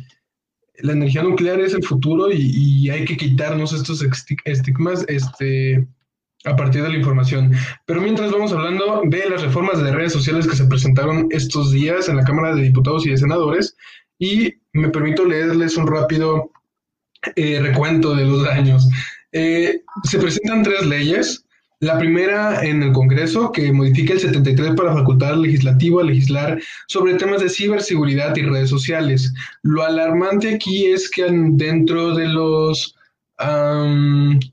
[0.80, 4.04] la energía nuclear es el futuro y, hay que quitarnos estos
[4.44, 5.86] estigmas este,
[6.44, 7.52] a partir de la información.
[7.86, 12.08] Pero mientras vamos hablando de las reformas de redes sociales que se presentaron estos días
[12.08, 13.74] en la Cámara de Diputados y de Senadores,
[14.18, 16.50] y me permito leerles un rápido
[17.36, 18.88] eh, recuento de los daños.
[19.32, 21.44] Eh, se presentan tres leyes.
[21.80, 26.58] La primera en el Congreso, que modifica el 73 para facultar al legislativo a legislar
[26.86, 29.34] sobre temas de ciberseguridad y redes sociales.
[29.62, 32.94] Lo alarmante aquí es que dentro de los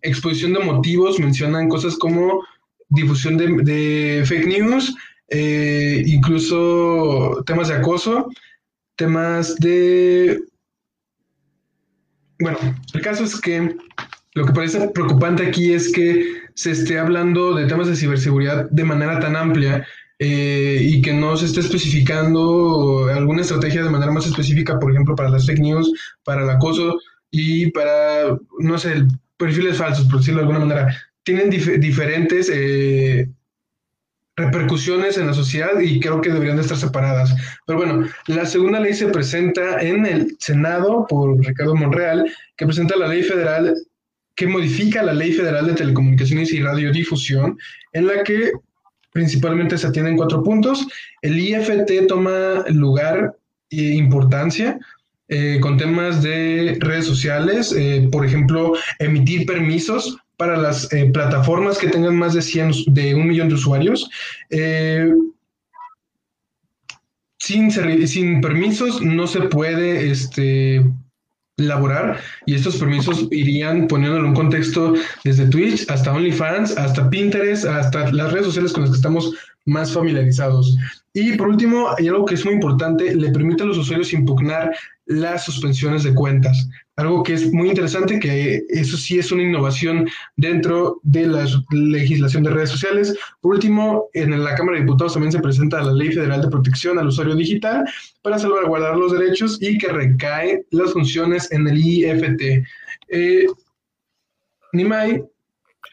[0.01, 2.43] exposición de motivos mencionan cosas como
[2.89, 4.95] difusión de, fake news,
[5.29, 8.27] eh, incluso temas de acoso,
[8.95, 10.41] temas de
[12.41, 12.57] bueno,
[12.93, 13.75] el caso es que
[14.33, 18.83] lo que parece preocupante aquí es que se esté hablando de temas de ciberseguridad de
[18.83, 19.85] manera tan amplia
[20.19, 25.15] eh, y que no se esté especificando alguna estrategia de manera más específica, por ejemplo,
[25.15, 25.91] para las fake news,
[26.23, 26.97] para el acoso
[27.31, 29.05] y para, no sé,
[29.37, 30.95] perfiles falsos, por decirlo de alguna manera.
[31.23, 33.29] Tienen diferentes eh,
[34.35, 37.33] repercusiones en la sociedad y creo que deberían de estar separadas.
[37.65, 42.95] Pero bueno, la segunda ley se presenta en el Senado por Ricardo Monreal, que presenta
[42.95, 43.75] la ley federal
[44.35, 47.57] que modifica la ley federal de telecomunicaciones y radiodifusión,
[47.93, 48.51] en la que
[49.11, 50.87] principalmente se atienden cuatro puntos.
[51.21, 53.35] El IFT toma lugar
[53.69, 54.79] e importancia
[55.27, 61.77] eh, con temas de redes sociales, eh, por ejemplo, emitir permisos para las eh, plataformas
[61.77, 64.09] que tengan más de 100, de un millón de usuarios.
[64.49, 65.13] Eh,
[67.37, 67.69] sin,
[68.07, 70.83] sin permisos no se puede este,
[71.57, 77.65] laborar y estos permisos irían poniéndolo en un contexto desde Twitch hasta OnlyFans, hasta Pinterest,
[77.65, 80.75] hasta las redes sociales con las que estamos más familiarizados.
[81.13, 84.75] Y por último, algo que es muy importante, le permite a los usuarios impugnar
[85.05, 86.67] las suspensiones de cuentas.
[86.97, 92.43] Algo que es muy interesante, que eso sí es una innovación dentro de la legislación
[92.43, 93.17] de redes sociales.
[93.39, 96.99] Por último, en la Cámara de Diputados también se presenta la Ley Federal de Protección
[96.99, 97.85] al Usuario Digital
[98.21, 102.63] para salvaguardar los derechos y que recae las funciones en el IFT.
[103.07, 103.45] Eh,
[104.73, 105.23] Nimai,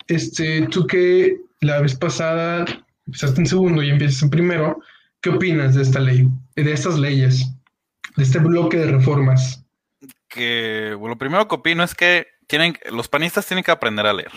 [0.08, 2.64] este, tú que la vez pasada
[3.06, 4.80] empezaste en segundo y empiezas en primero,
[5.20, 7.46] ¿qué opinas de esta ley, de estas leyes,
[8.16, 9.64] de este bloque de reformas?
[10.28, 14.32] Que lo primero que opino es que tienen, los panistas tienen que aprender a leer,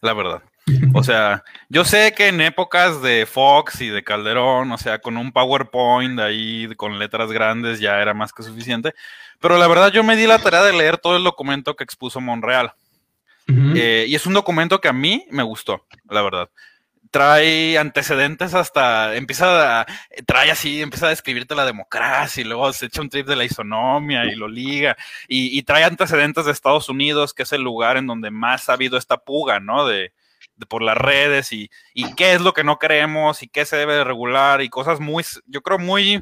[0.00, 0.42] la verdad.
[0.94, 5.18] O sea, yo sé que en épocas de Fox y de Calderón, o sea, con
[5.18, 8.94] un PowerPoint ahí con letras grandes ya era más que suficiente,
[9.40, 12.20] pero la verdad yo me di la tarea de leer todo el documento que expuso
[12.20, 12.72] Monreal.
[13.46, 16.48] Eh, y es un documento que a mí me gustó, la verdad
[17.14, 19.86] trae antecedentes hasta, empieza a,
[20.26, 23.44] trae así, empieza a describirte la democracia y luego se echa un trip de la
[23.44, 24.96] isonomia y lo liga
[25.28, 28.98] y, trae antecedentes de Estados Unidos, que es el lugar en donde más ha habido
[28.98, 29.86] esta puga, ¿no?
[29.86, 30.12] De,
[30.68, 34.02] por las redes y, y, qué es lo que no creemos y qué se debe
[34.02, 36.20] regular y cosas muy, yo creo muy,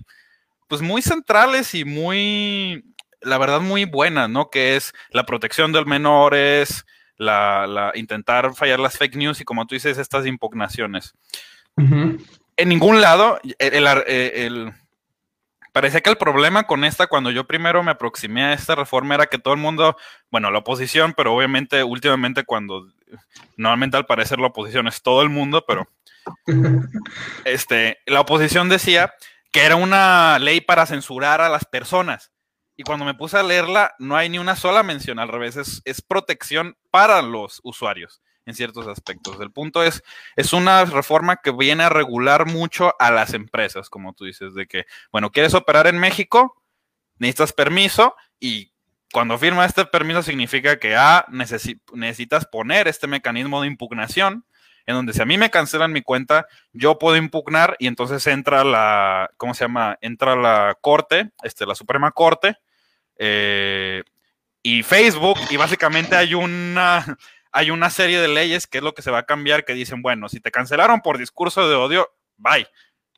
[0.69, 2.85] pues muy centrales y muy,
[3.23, 4.51] la verdad muy buenas, ¿no?
[4.51, 6.85] Que es la protección de los menores,
[7.23, 11.15] la, intentar fallar las fake news y como tú dices, estas impugnaciones.
[11.77, 14.73] En ningún lado, el,
[15.73, 19.27] parecía que el problema con esta, cuando yo primero me aproximé a esta reforma, era
[19.27, 19.97] que todo el mundo,
[20.31, 22.89] bueno, la oposición, pero obviamente últimamente cuando,
[23.57, 25.89] normalmente al parecer la oposición es todo el mundo, pero
[27.45, 29.15] este, la oposición decía
[29.51, 32.32] que era una ley para censurar a las personas.
[32.83, 36.03] Y cuando me puse a leerla, no hay ni una sola mención, al revés, es,
[36.03, 39.41] protección para los usuarios en ciertos aspectos.
[39.41, 40.03] El punto es,
[40.35, 44.67] es una reforma que viene a regular mucho a las empresas, como tú dices, de
[44.67, 46.61] que, bueno, quieres operar en México,
[47.19, 48.73] necesitas permiso y
[49.13, 54.45] cuando firma este permiso significa que A, necesitas poner este mecanismo de impugnación,
[54.87, 58.65] en donde si a mí me cancelan mi cuenta, yo puedo impugnar y entonces entra
[58.65, 59.99] la, ¿cómo se llama?
[60.01, 62.57] Entra la corte, este, la Suprema Corte,
[63.25, 64.03] eh,
[64.65, 67.19] y Facebook, y básicamente hay una,
[67.53, 70.03] hay una serie de leyes que es lo que se va a cambiar, que dicen,
[70.03, 72.67] bueno, si te cancelaron por discurso de odio, bye.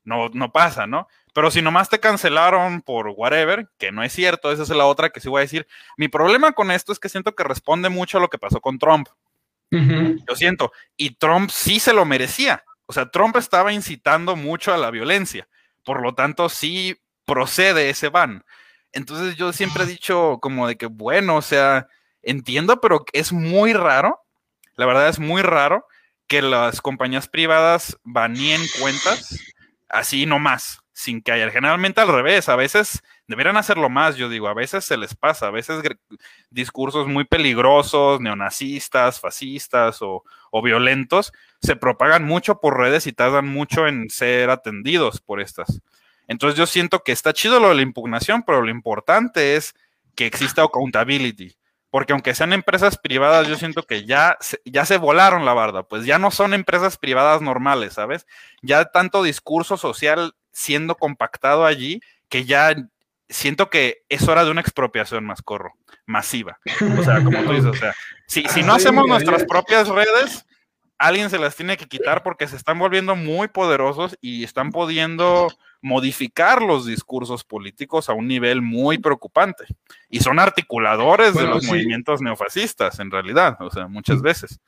[0.05, 1.09] no, no pasa, ¿no?
[1.33, 5.09] Pero si nomás te cancelaron por whatever, que no es cierto, esa es la otra
[5.09, 5.67] que sí voy a decir.
[5.97, 8.79] Mi problema con esto es que siento que responde mucho a lo que pasó con
[8.79, 9.09] Trump.
[9.71, 10.71] Yo siento.
[10.97, 12.63] Y Trump sí se lo merecía.
[12.87, 15.49] O sea, Trump estaba incitando mucho a la violencia.
[15.85, 18.45] Por lo tanto, sí procede ese ban.
[18.95, 21.89] Entonces yo siempre he dicho como de que, bueno, o sea,
[22.23, 24.21] entiendo, pero es muy raro.
[24.77, 25.87] La verdad es muy raro
[26.27, 29.39] que las compañías privadas baneen cuentas
[29.89, 31.51] así nomás, sin que haya.
[31.51, 35.49] Generalmente al revés, a veces deberían hacerlo más, yo digo, a veces se les pasa,
[35.49, 35.83] a veces
[36.51, 43.47] discursos muy peligrosos, neonazistas, fascistas o, o violentos, se propagan mucho por redes y tardan
[43.49, 45.81] mucho en ser atendidos por estas.
[46.29, 49.75] Entonces yo siento que está chido lo de la impugnación, pero lo importante es
[50.15, 51.57] que exista accountability
[51.95, 56.05] porque aunque sean empresas privadas, yo siento que ya, ya se volaron la barda, pues
[56.05, 58.27] ya no son empresas privadas normales, ¿sabes?
[58.63, 62.75] Ya tanto discurso social siendo compactado allí que ya
[63.29, 66.59] siento que es hora de una expropiación más corro, masiva.
[66.99, 67.95] O sea, como tú dices, o sea,
[68.27, 70.45] si, si no hacemos nuestras propias redes,
[71.07, 75.49] alguien se las tiene que quitar porque se están volviendo muy poderosos y están pudiendo
[75.83, 79.65] modificar los discursos políticos a un nivel muy preocupante.
[80.09, 84.61] Y son articuladores de los movimientos neofascistas, en realidad, o sea, muchas veces.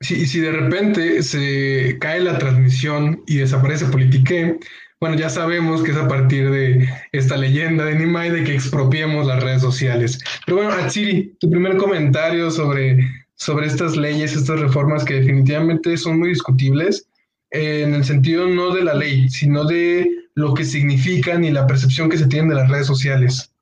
[0.00, 4.58] Sí, si de repente se cae la transmisión y desaparece Politique,
[5.00, 9.26] bueno, ya sabemos que es a partir de esta leyenda de Nimai de que expropiemos
[9.26, 10.18] las redes sociales.
[10.46, 12.98] Pero bueno, Atsiri, tu primer comentario sobre,
[13.38, 17.08] sobre estas leyes, estas reformas que definitivamente son muy discutibles
[17.50, 22.10] en el sentido no de la ley, sino de lo que significan y la percepción
[22.10, 23.52] que se tiene de las redes sociales.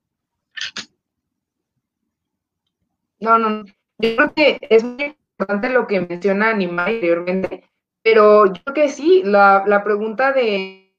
[3.19, 3.65] No, no,
[3.99, 7.63] yo creo que es muy importante lo que menciona Anima anteriormente,
[8.03, 10.91] pero yo creo que sí, la, la pregunta de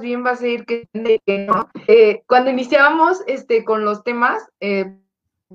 [0.00, 0.88] bien va a ser que,
[1.46, 1.68] no.
[1.86, 4.96] Eh, cuando iniciábamos este, con los temas, eh,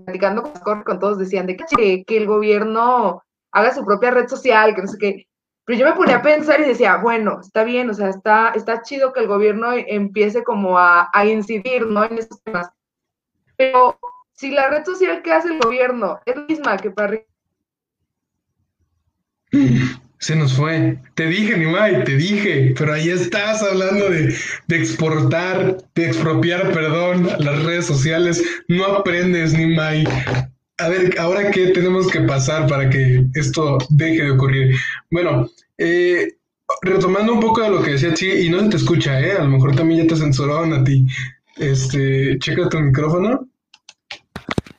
[0.06, 4.76] platicando con, con todos, decían de que, que el gobierno haga su propia red social,
[4.76, 5.28] que no sé qué.
[5.66, 8.82] Pero yo me ponía a pensar y decía, bueno, está bien, o sea, está, está
[8.82, 12.06] chido que el gobierno empiece como a, incidir, ¿no?
[12.06, 12.72] En estos temas.
[13.56, 14.00] Pero
[14.32, 17.20] si la red social que hace el gobierno es la misma que para...
[20.20, 20.98] Se nos fue.
[21.16, 24.36] Te dije, Nimai, te dije, pero ahí estás hablando de,
[24.68, 28.44] de, exportar, de expropiar, perdón, las redes sociales.
[28.68, 30.06] No aprendes, Nimai.
[30.78, 34.76] A ver, ahora qué tenemos que pasar para que esto deje de ocurrir.
[35.10, 36.36] Bueno, eh,
[36.82, 39.34] retomando un poco de lo que decía Chi, y no se te escucha, ¿eh?
[39.34, 41.06] A lo mejor también ya te censuraron a ti.
[41.58, 43.48] Este, checa tu micrófono.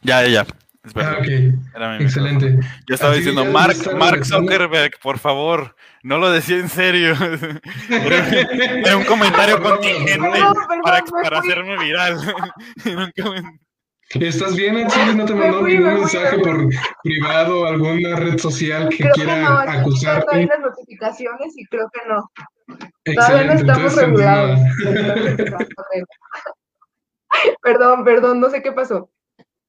[0.03, 0.47] Ya, ya.
[0.95, 1.99] Ah.
[2.01, 2.59] Excelente.
[2.87, 7.15] Yo estaba diciendo, Mark, Mark Zuckerberg, por favor, no lo decía en serio.
[7.91, 10.41] era, un comentario contingente
[10.83, 12.19] para, para hacerme viral.
[14.15, 15.15] ¿Estás bien, Chile?
[15.15, 16.69] ¿No te mandó ningún mensaje por
[17.05, 20.47] privado, alguna red social que quiera que no, acusarte?
[20.47, 22.29] Las notificaciones y creo que no.
[23.05, 24.59] Todavía no estamos regulados.
[27.63, 29.09] perdón, perdón, no sé qué pasó.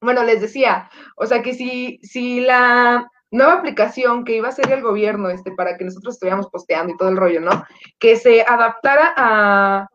[0.02, 4.70] Bueno, les decía, o sea que si, si la nueva aplicación que iba a ser
[4.72, 7.64] el gobierno este, para que nosotros estuviéramos posteando y todo el rollo, ¿no?
[8.00, 9.88] Que se adaptara a,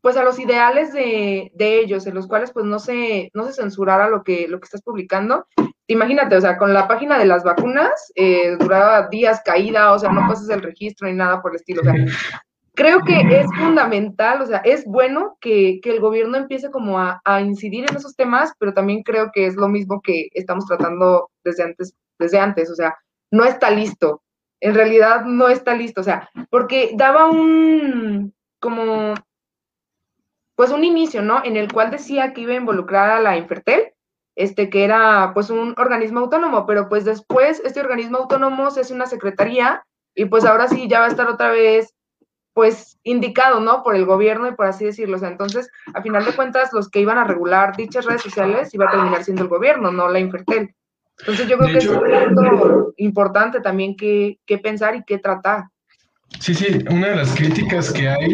[0.00, 4.08] pues a los ideales de, ellos, en los cuales pues no se, no se censurara
[4.08, 5.46] lo que, lo que estás publicando.
[5.86, 10.10] Imagínate, o sea, con la página de las vacunas, eh, duraba días caída, o sea,
[10.10, 11.82] no pasas el registro ni nada por el estilo.
[11.82, 11.94] O sea,
[12.76, 17.40] creo que es fundamental, o sea, es bueno que, el gobierno empiece como a, a,
[17.40, 21.64] incidir en esos temas, pero también creo que es lo mismo que estamos tratando desde
[21.64, 22.94] antes, desde antes, o sea,
[23.32, 24.22] no está listo.
[24.60, 29.14] En realidad no está listo, o sea, porque daba un, como
[30.54, 31.44] pues un inicio, ¿no?
[31.44, 33.92] En el cual decía que iba a involucrar a la Infertel,
[34.34, 38.94] este, que era pues un organismo autónomo, pero pues después este organismo autónomo se hace
[38.94, 39.84] una secretaría
[40.14, 41.94] y pues ahora sí ya va a estar otra vez
[42.56, 43.82] pues indicado, ¿no?
[43.82, 45.18] Por el gobierno y por así decirlo.
[45.18, 48.72] O sea, entonces, a final de cuentas, los que iban a regular dichas redes sociales
[48.72, 50.74] iba a terminar siendo el gobierno, no la Infertel.
[51.18, 55.64] Entonces yo creo que es un punto importante también que, que pensar y que tratar.
[56.40, 58.30] Sí, sí, una de las críticas que hay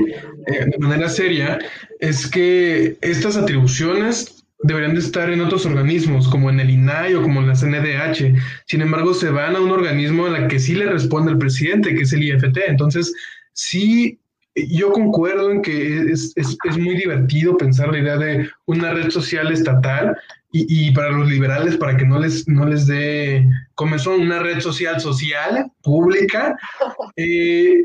[0.47, 1.59] eh, de manera seria
[1.99, 7.23] es que estas atribuciones deberían de estar en otros organismos, como en el INAI o
[7.23, 8.39] como en la CNDH.
[8.67, 11.93] Sin embargo, se van a un organismo en el que sí le responde el presidente,
[11.93, 12.59] que es el IFT.
[12.69, 13.13] Entonces,
[13.53, 14.19] sí,
[14.55, 19.11] yo concuerdo en que es, es, es muy divertido pensar la idea de una red
[19.11, 20.17] social estatal
[20.55, 25.01] y, para los liberales, para que no les, no les dé comenzó una red social
[25.01, 26.55] social, pública,
[27.17, 27.83] eh,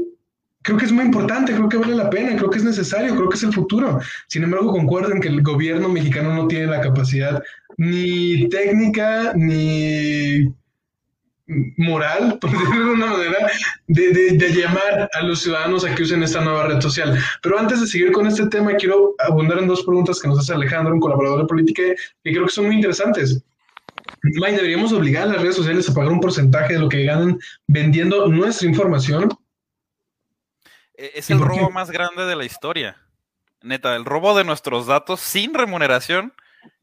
[0.62, 3.30] creo que es muy importante, creo que vale la pena, creo que es necesario, creo
[3.30, 4.02] que es el futuro.
[4.28, 7.42] Sin embargo, concuerdo en que el gobierno mexicano no tiene la capacidad
[7.78, 10.54] ni técnica ni
[11.48, 13.52] moral, por decirlo de una manera,
[13.88, 17.18] de, llamar a los ciudadanos a que usen esta nueva red social.
[17.42, 20.54] Pero antes de seguir con este tema, quiero abundar en dos preguntas que nos hace
[20.54, 21.84] Alejandro, un colaborador de política,
[22.24, 23.44] que creo que son muy interesantes.
[24.40, 27.40] May, ¿deberíamos obligar a las redes sociales a pagar un porcentaje de lo que ganan
[27.68, 29.30] vendiendo nuestra información?
[30.96, 32.98] E, es el robo más grande de la historia.
[33.62, 36.34] Neta, el robo de nuestros datos sin remuneración.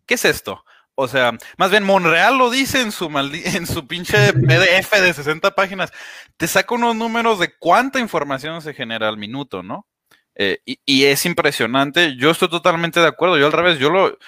[0.06, 0.64] ¿Qué es esto?
[0.96, 3.06] O sea, más bien Monreal lo dice en su
[3.44, 5.92] en su pinche PDF de 60 páginas.
[6.36, 9.86] Te saca unos números de cuánta información se genera al minuto, ¿no?
[10.36, 12.16] Eh, y, y, es impresionante.
[12.16, 13.38] Yo estoy totalmente de acuerdo.
[13.38, 14.18] Yo al revés, yo lo,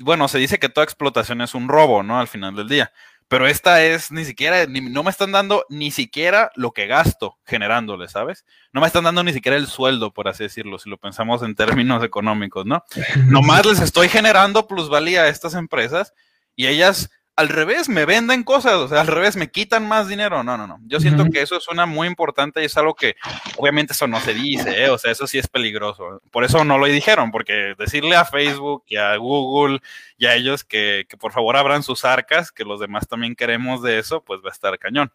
[0.00, 2.18] bueno, se dice que toda explotación es un robo, ¿no?
[2.18, 2.92] Al final del día.
[3.28, 8.08] Pero esta es ni siquiera, no me están dando ni siquiera lo que gasto generándole,
[8.08, 8.44] ¿sabes?
[8.72, 11.56] No me están dando ni siquiera el sueldo, por así decirlo, si lo pensamos en
[11.56, 12.84] términos económicos, ¿no?
[13.26, 16.12] Nomás les estoy generando plusvalía a estas empresas
[16.54, 20.42] y ellas al revés, me venden cosas, o sea, al revés, me quitan más dinero.
[20.42, 20.78] No, no, no.
[20.86, 23.14] Yo siento que eso suena muy importante y es algo que
[23.58, 24.88] obviamente eso no se dice, ¿eh?
[24.88, 26.22] o sea, eso sí es peligroso.
[26.30, 29.80] Por eso no lo dijeron, porque decirle a Facebook y a Google
[30.16, 33.82] y a ellos que, que por favor abran sus arcas, que los demás también queremos
[33.82, 35.12] de eso, pues va a estar cañón.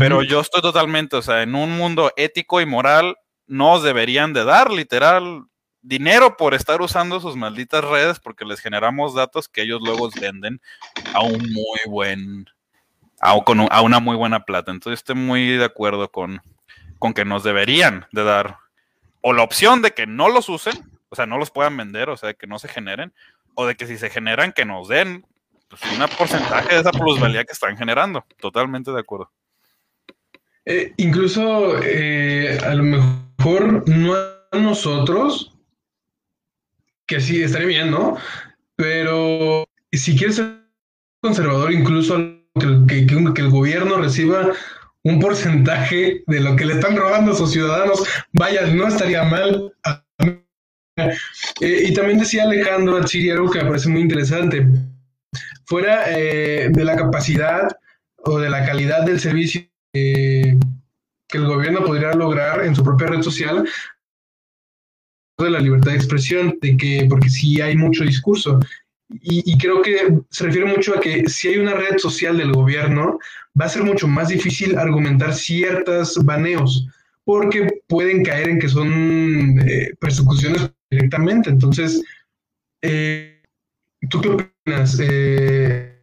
[0.00, 3.16] Pero yo estoy totalmente, o sea, en un mundo ético y moral,
[3.46, 5.44] nos deberían de dar literal
[5.86, 10.60] dinero por estar usando sus malditas redes porque les generamos datos que ellos luego venden
[11.14, 12.46] a un muy buen,
[13.20, 13.30] a,
[13.70, 14.72] a una muy buena plata.
[14.72, 16.42] Entonces estoy muy de acuerdo con,
[16.98, 18.58] con que nos deberían de dar
[19.20, 20.74] o la opción de que no los usen,
[21.08, 23.12] o sea, no los puedan vender, o sea, que no se generen,
[23.54, 25.26] o de que si se generan, que nos den
[25.68, 28.24] pues, un porcentaje de esa plusvalía que están generando.
[28.38, 29.32] Totalmente de acuerdo.
[30.64, 34.14] Eh, incluso eh, a lo mejor no
[34.52, 35.55] nosotros,
[37.06, 38.16] que sí, estaría bien, ¿no?
[38.76, 40.66] Pero si quieres ser
[41.22, 42.16] conservador, incluso
[42.88, 44.52] que, el gobierno reciba
[45.02, 48.02] un porcentaje de lo que le están robando a sus ciudadanos,
[48.32, 49.72] vaya, no estaría mal.
[51.60, 54.66] Eh, y también decía Alejandro Achiri algo que me parece muy interesante.
[55.66, 57.68] Fuera eh, de la capacidad
[58.18, 60.58] o de la calidad del servicio eh,
[61.28, 63.68] que el gobierno podría lograr en su propia red social,
[65.44, 68.58] de la libertad de expresión, de que, porque sí hay mucho discurso.
[69.08, 73.20] Y, creo que se refiere mucho a que si hay una red social del gobierno,
[73.58, 76.88] va a ser mucho más difícil argumentar ciertos baneos,
[77.24, 81.50] porque pueden caer en que son eh, persecuciones directamente.
[81.50, 82.02] Entonces,
[82.82, 83.42] eh,
[84.10, 86.00] ¿tú qué opinas, eh,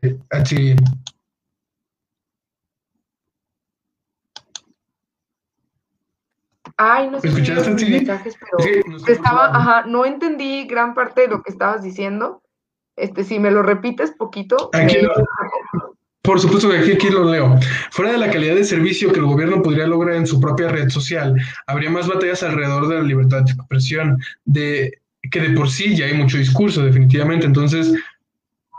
[6.77, 11.51] Ay, no sé si mensajes, pero estaba, ajá, no entendí gran parte de lo que
[11.51, 12.41] estabas diciendo.
[12.95, 14.69] Este, si me lo repites poquito.
[16.21, 17.57] por supuesto que aquí, aquí lo leo.
[17.91, 20.89] Fuera de la calidad de servicio que el gobierno podría lograr en su propia red
[20.89, 21.35] social,
[21.67, 24.99] habría más batallas alrededor de la libertad de expresión, de
[25.31, 27.45] que de por sí ya hay mucho discurso, definitivamente.
[27.45, 27.93] Entonces,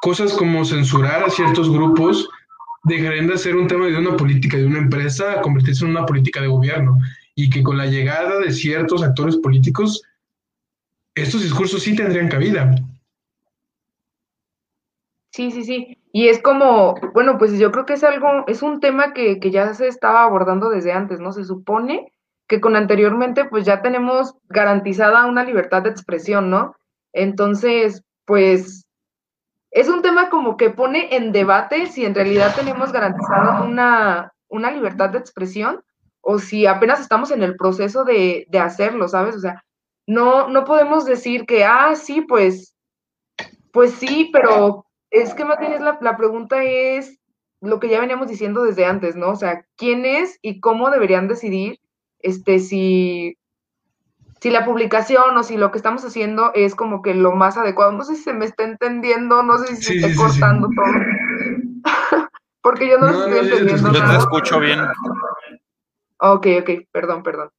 [0.00, 2.28] cosas como censurar a ciertos grupos
[2.84, 6.06] dejarían de ser un tema de una política de una empresa a convertirse en una
[6.06, 6.98] política de gobierno
[7.34, 10.02] y que con la llegada de ciertos actores políticos,
[11.14, 12.74] estos discursos sí tendrían cabida.
[15.32, 15.98] Sí, sí, sí.
[16.12, 19.50] Y es como, bueno, pues yo creo que es algo, es un tema que, que
[19.50, 21.32] ya se estaba abordando desde antes, ¿no?
[21.32, 22.12] Se supone
[22.46, 26.76] que con anteriormente, pues ya tenemos garantizada una libertad de expresión, ¿no?
[27.12, 28.86] Entonces, pues
[29.72, 34.70] es un tema como que pone en debate si en realidad tenemos garantizada una, una
[34.70, 35.82] libertad de expresión
[36.24, 39.36] o si apenas estamos en el proceso de, hacerlo, ¿sabes?
[39.36, 39.62] O sea,
[40.06, 42.74] no, no podemos decir que, ah, sí, pues,
[43.72, 47.20] pues sí, pero es que más bien la, la pregunta es
[47.60, 49.30] lo que ya veníamos diciendo desde antes, ¿no?
[49.30, 51.78] O sea, ¿quién es y cómo deberían decidir
[52.20, 53.36] este, si,
[54.40, 57.92] si la publicación o si lo que estamos haciendo es como que lo más adecuado?
[57.92, 60.86] No sé si se me está entendiendo, no sé si se está cortando todo.
[62.62, 63.92] Porque yo no, lo estoy entendiendo.
[63.92, 64.80] Yo te escucho bien.
[66.26, 67.50] Ok, ok, perdón, perdón.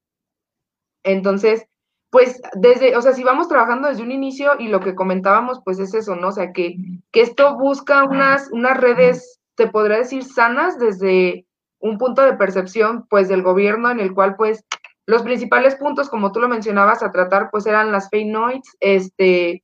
[1.03, 1.67] Entonces,
[2.09, 5.77] pues desde, o sea, si vamos trabajando desde un inicio y lo que comentábamos, pues
[5.77, 6.29] es eso, ¿no?
[6.29, 6.75] O sea, que,
[7.11, 11.45] que esto busca unas, unas redes, te podría decir, sanas desde
[11.79, 14.65] un punto de percepción, pues, del gobierno en el cual, pues,
[15.05, 19.63] los principales puntos, como tú lo mencionabas, a tratar, pues, eran las fake noise, este,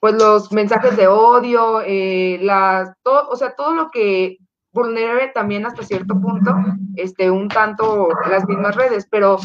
[0.00, 4.38] pues, los mensajes de odio, eh, las, todo, o sea, todo lo que
[4.72, 6.54] vulnerable también hasta cierto punto,
[6.96, 9.38] este, un tanto las mismas redes, pero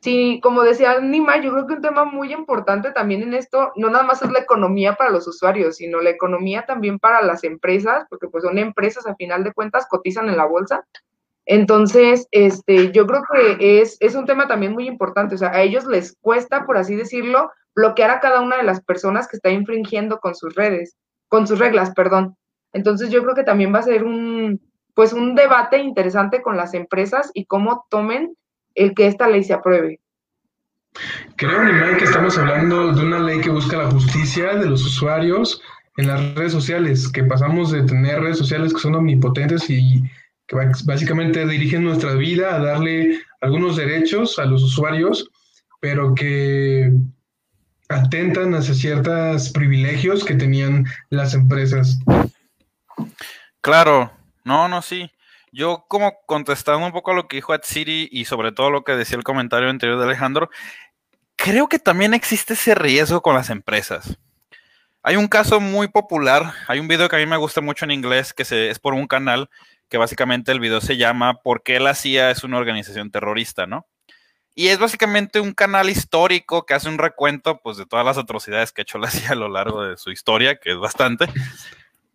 [0.00, 3.90] Sí, como decía Nima, yo creo que un tema muy importante también en esto, no
[3.90, 8.06] nada más es la economía para los usuarios, sino la economía también para las empresas,
[8.08, 10.86] porque pues son empresas a final de cuentas, cotizan en la bolsa.
[11.44, 15.60] Entonces, este, yo creo que es, es un tema también muy importante, o sea, a
[15.60, 19.50] ellos les cuesta, por así decirlo, bloquear a cada una de las personas que está
[19.50, 20.96] infringiendo con sus redes,
[21.28, 22.36] con sus reglas, perdón.
[22.72, 24.60] Entonces, yo creo que también va a ser un,
[24.94, 28.36] pues un debate interesante con las empresas y cómo tomen
[28.74, 30.00] el que esta ley se apruebe.
[31.36, 35.62] Creo, Nimai, que estamos hablando de una ley que busca la justicia de los usuarios
[35.96, 40.02] en las redes sociales, que pasamos de tener redes sociales que son omnipotentes y
[40.46, 45.30] que básicamente dirigen nuestra vida a darle algunos derechos a los usuarios,
[45.80, 46.92] pero que
[47.88, 51.98] atentan hacia ciertos privilegios que tenían las empresas.
[53.60, 54.12] Claro,
[54.44, 55.10] no, no, sí.
[55.52, 58.84] Yo como contestando un poco a lo que dijo Ed City y sobre todo lo
[58.84, 60.50] que decía el comentario anterior de Alejandro,
[61.36, 64.18] creo que también existe ese riesgo con las empresas.
[65.02, 67.90] Hay un caso muy popular, hay un video que a mí me gusta mucho en
[67.90, 69.48] inglés, que es por un canal,
[69.88, 73.66] que básicamente el video se llama ¿Por qué la CIA es una organización terrorista?
[73.66, 73.86] ¿no?
[74.54, 78.72] Y es básicamente un canal histórico que hace un recuento pues, de todas las atrocidades
[78.72, 81.26] que ha hecho la CIA a lo largo de su historia, que es bastante.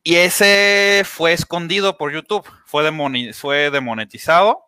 [0.07, 2.91] Y ese fue escondido por YouTube, fue,
[3.33, 4.65] fue demonetizado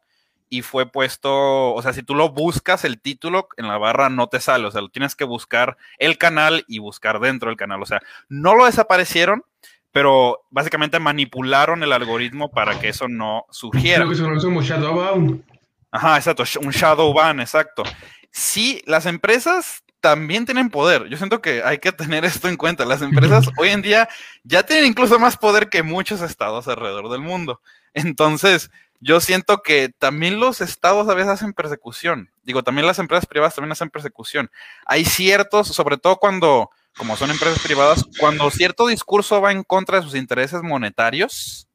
[0.49, 4.29] y fue puesto, o sea, si tú lo buscas, el título en la barra no
[4.29, 7.83] te sale, o sea, lo tienes que buscar el canal y buscar dentro del canal,
[7.83, 9.43] o sea, no lo desaparecieron,
[9.91, 13.97] pero básicamente manipularon el algoritmo para que eso no surgiera.
[13.97, 15.45] Creo que se conoce como Shadowban.
[15.91, 17.83] Ajá, exacto, un Shadowban, exacto.
[18.31, 21.08] Sí, las empresas también tienen poder.
[21.10, 22.86] Yo siento que hay que tener esto en cuenta.
[22.86, 24.08] Las empresas hoy en día
[24.43, 27.62] ya tienen incluso más poder que muchos estados alrededor del mundo.
[27.93, 28.70] Entonces,
[29.00, 32.32] yo siento que también los estados a veces hacen persecución.
[32.43, 34.50] Digo, también las empresas privadas también hacen persecución.
[34.86, 39.98] Hay ciertos, sobre todo cuando, como son empresas privadas, cuando cierto discurso va en contra
[39.98, 41.68] de sus intereses monetarios,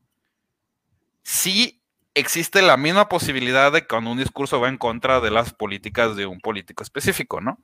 [1.22, 1.80] sí
[2.14, 6.16] existe la misma posibilidad de que cuando un discurso va en contra de las políticas
[6.16, 7.58] de un político específico, ¿no?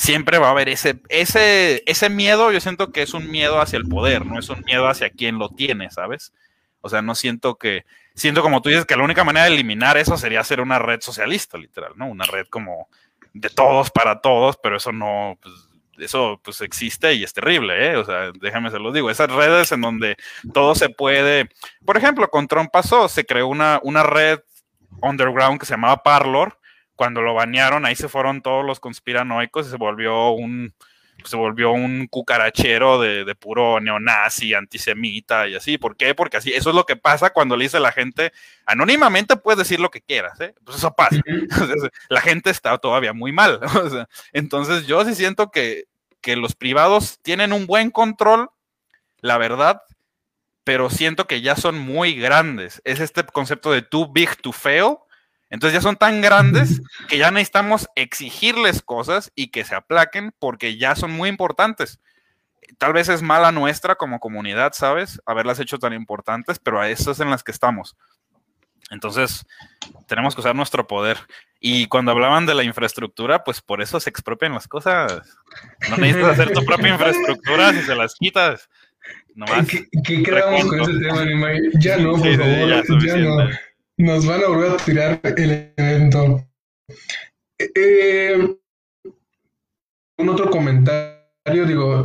[0.00, 3.76] Siempre va a haber ese, ese, ese miedo, yo siento que es un miedo hacia
[3.76, 6.32] el poder, no es un miedo hacia quien lo tiene, ¿sabes?
[6.80, 7.84] O sea, no siento que,
[8.14, 11.02] siento como tú dices que la única manera de eliminar eso sería hacer una red
[11.02, 12.06] socialista, literal, ¿no?
[12.08, 12.88] Una red como
[13.34, 15.54] de todos para todos, pero eso no, pues,
[15.98, 17.96] eso pues existe y es terrible, ¿eh?
[17.98, 20.16] O sea, déjame se lo digo, esas redes en donde
[20.54, 21.50] todo se puede,
[21.84, 24.40] por ejemplo, con Trump pasó, se creó una, una red
[25.02, 26.58] underground que se llamaba Parlor,
[27.00, 30.74] cuando lo banearon, ahí se fueron todos los conspiranoicos y se volvió un,
[31.24, 35.78] se volvió un cucarachero de, puro neonazi, antisemita y así.
[35.78, 36.14] ¿Por qué?
[36.14, 38.34] Porque así, eso es lo que pasa cuando le dice la gente,
[38.66, 40.54] anónimamente puedes decir lo que quieras, ¿eh?
[40.62, 41.16] Pues eso pasa.
[42.10, 43.60] la gente está todavía muy mal.
[44.34, 45.84] entonces yo sí siento que,
[46.20, 48.50] que los privados tienen un buen control,
[49.22, 49.80] la verdad,
[50.64, 52.82] pero siento que ya son muy grandes.
[52.84, 54.98] Es este concepto de too big to fail
[55.50, 60.78] entonces ya son tan grandes que ya necesitamos exigirles cosas y que se aplaquen porque
[60.78, 62.00] ya son muy importantes.
[62.78, 65.20] Tal vez es mala nuestra como comunidad, ¿sabes?
[65.26, 67.96] Haberlas hecho tan importantes, pero a esas en las que estamos.
[68.90, 69.44] Entonces,
[70.06, 71.18] tenemos que usar nuestro poder.
[71.60, 75.36] Y cuando hablaban de la infraestructura, pues por eso se expropian las cosas.
[75.88, 78.68] No necesitas hacer tu propia infraestructura si se las quitas.
[79.68, 83.04] ¿Qué, ¿Qué, creamos con ese tema, Ya no, por favor.
[83.04, 83.48] ya no.
[84.00, 86.42] Nos van a volver a tirar el evento.
[87.58, 88.56] Eh,
[90.16, 92.02] un otro comentario, digo,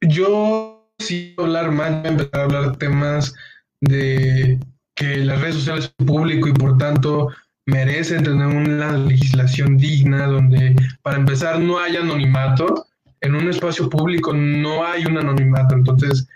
[0.00, 3.34] yo sí hablar más, voy a empezar a hablar temas
[3.80, 4.60] de
[4.94, 7.30] que las redes sociales son público y por tanto
[7.66, 12.86] merecen tener una legislación digna donde, para empezar, no haya anonimato.
[13.22, 16.28] En un espacio público no hay un anonimato, entonces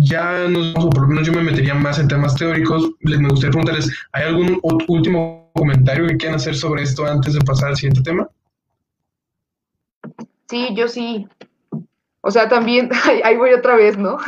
[0.00, 2.90] ya nos o por lo menos yo me metería más en temas teóricos.
[3.00, 7.40] Les me gustaría preguntarles, ¿hay algún último comentario que quieran hacer sobre esto antes de
[7.40, 8.28] pasar al siguiente tema?
[10.48, 11.26] Sí, yo sí.
[12.20, 12.90] O sea, también,
[13.24, 14.18] ahí voy otra vez, ¿no?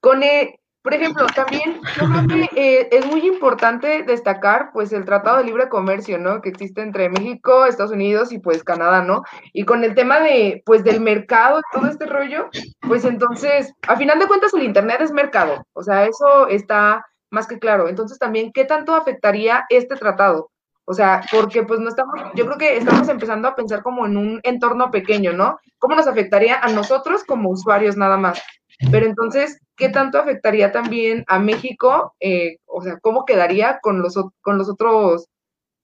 [0.00, 0.57] Con, eh,
[0.88, 5.68] por ejemplo, también yo creo que es muy importante destacar pues el Tratado de Libre
[5.68, 6.40] Comercio, ¿no?
[6.40, 9.22] Que existe entre México, Estados Unidos y pues Canadá, ¿no?
[9.52, 12.48] Y con el tema de pues del mercado, todo este rollo,
[12.80, 17.46] pues entonces, a final de cuentas el Internet es mercado, o sea, eso está más
[17.46, 17.90] que claro.
[17.90, 20.50] Entonces también, ¿qué tanto afectaría este tratado?
[20.86, 24.16] O sea, porque pues no estamos, yo creo que estamos empezando a pensar como en
[24.16, 25.58] un entorno pequeño, ¿no?
[25.78, 28.42] ¿Cómo nos afectaría a nosotros como usuarios nada más?
[28.90, 32.14] Pero entonces, ¿qué tanto afectaría también a México?
[32.20, 35.26] Eh, o sea, ¿cómo quedaría con los, con los otros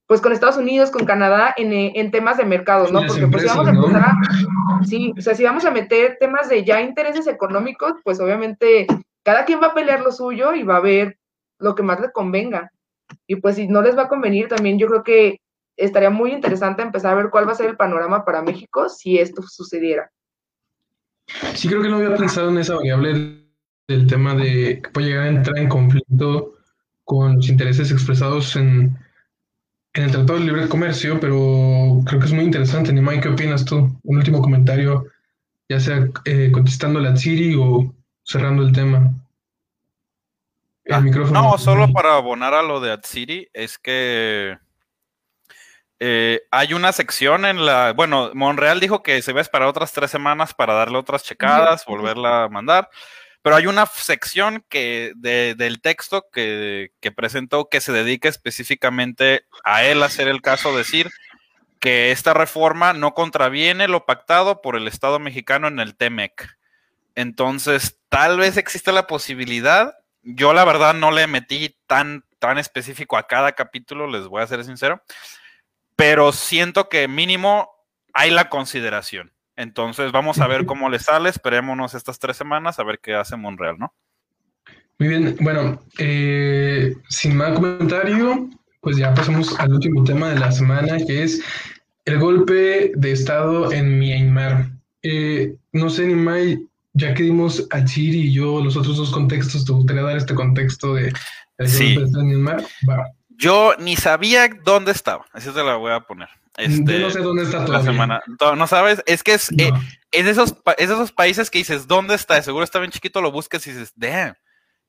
[0.06, 3.06] pues con Estados Unidos, con Canadá, en, en temas de mercado, ¿no?
[3.06, 6.50] Porque pues si vamos a empezar a, sí, o sea, si vamos a meter temas
[6.50, 8.86] de ya intereses económicos, pues obviamente
[9.22, 11.18] cada quien va a pelear lo suyo y va a ver
[11.58, 12.70] lo que más le convenga.
[13.26, 15.40] Y pues si no les va a convenir, también yo creo que
[15.76, 19.18] estaría muy interesante empezar a ver cuál va a ser el panorama para México si
[19.18, 20.10] esto sucediera.
[21.54, 23.43] Sí, creo que no había pensado en esa variable
[23.88, 26.54] del tema de que puede llegar a entrar en conflicto
[27.04, 28.96] con los intereses expresados en,
[29.92, 32.92] en el Tratado de Libre Comercio, pero creo que es muy interesante.
[32.92, 33.98] Nimai, ¿qué opinas tú?
[34.02, 35.06] Un último comentario,
[35.68, 39.12] ya sea eh, contestando la Siri o cerrando el tema.
[40.84, 41.42] El ah, micrófono.
[41.42, 44.58] No, solo para abonar a lo de Atsiri, es que
[45.98, 47.92] eh, hay una sección en la.
[47.94, 51.86] Bueno, Monreal dijo que se iba a esperar otras tres semanas para darle otras checadas,
[51.86, 52.90] volverla a mandar.
[53.44, 60.02] Pero hay una sección que del texto que, presentó que se dedica específicamente a él
[60.02, 61.10] hacer el caso, decir
[61.78, 66.56] que esta reforma no contraviene lo pactado por el Estado mexicano en el TEMEC.
[67.14, 69.94] Entonces, tal vez existe la posibilidad.
[70.22, 74.46] Yo, la verdad, no le metí tan, tan específico a cada capítulo, les voy a
[74.46, 75.02] ser sincero
[75.96, 77.70] pero siento que mínimo
[78.12, 79.32] hay la consideración.
[79.56, 83.36] Entonces vamos a ver cómo le sale, esperémonos estas tres semanas a ver qué hace
[83.36, 83.94] Monreal, ¿no?
[84.98, 88.48] Muy bien, bueno, eh, sin más comentario,
[88.80, 91.42] pues ya pasamos al último tema de la semana, que es
[92.04, 94.70] el golpe de Estado en Myanmar.
[95.02, 99.64] Eh, no sé, Nimai, ya que dimos a Chiri y yo los otros dos contextos,
[99.64, 101.12] ¿te gustaría dar este contexto de
[101.58, 102.64] el golpe de Estado en Myanmar?
[102.88, 103.10] Va.
[103.36, 105.26] Yo ni sabía dónde estaba.
[105.32, 106.28] Así te la voy a poner.
[106.56, 107.78] Este, no sé dónde está todavía.
[107.78, 108.22] La semana.
[108.56, 109.72] No, sabes, es que es, eh,
[110.12, 112.40] es, de esos, esos países que dices, ¿dónde está?
[112.42, 114.34] Seguro está bien chiquito, lo buscas y dices, damn.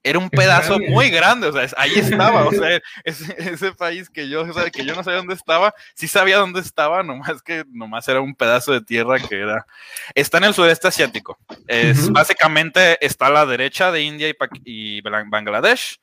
[0.04, 4.46] Era un pedazo muy grande, o sea, ahí estaba, o sea, ese, país que yo,
[4.72, 8.36] que yo no sabía dónde estaba, sí sabía dónde estaba, nomás que nomás era un
[8.36, 9.66] pedazo de tierra que era.
[10.14, 11.40] Está en el sudeste asiático.
[11.66, 16.00] Es, Básicamente está a la derecha de India y, y Bangladesh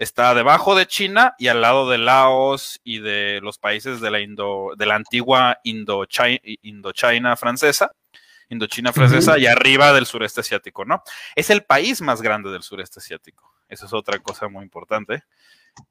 [0.00, 4.18] está debajo de China y al lado de Laos y de los países de la,
[4.20, 7.92] Indo, de la antigua Indochina, francesa,
[8.48, 11.02] Indochina francesa y arriba del sureste asiático, ¿no?
[11.36, 13.52] Es el país más grande del sureste asiático.
[13.68, 15.22] Eso es otra cosa muy importante.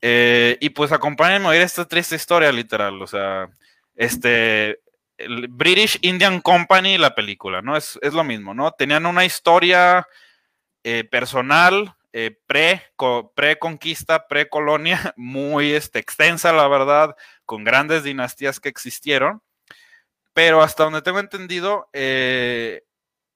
[0.01, 2.99] Eh, y pues acompáñenme a oír esta triste historia, literal.
[3.03, 3.47] O sea,
[3.95, 4.80] este,
[5.18, 7.78] el British Indian Company, la película, ¿no?
[7.78, 8.72] Es, lo mismo, ¿no?
[8.72, 10.07] Tenían una historia
[10.84, 19.41] eh, personal eh, pre-conquista, pre-colonia, muy este, extensa, la verdad, con grandes dinastías que existieron.
[20.34, 22.84] Pero hasta donde tengo entendido, eh,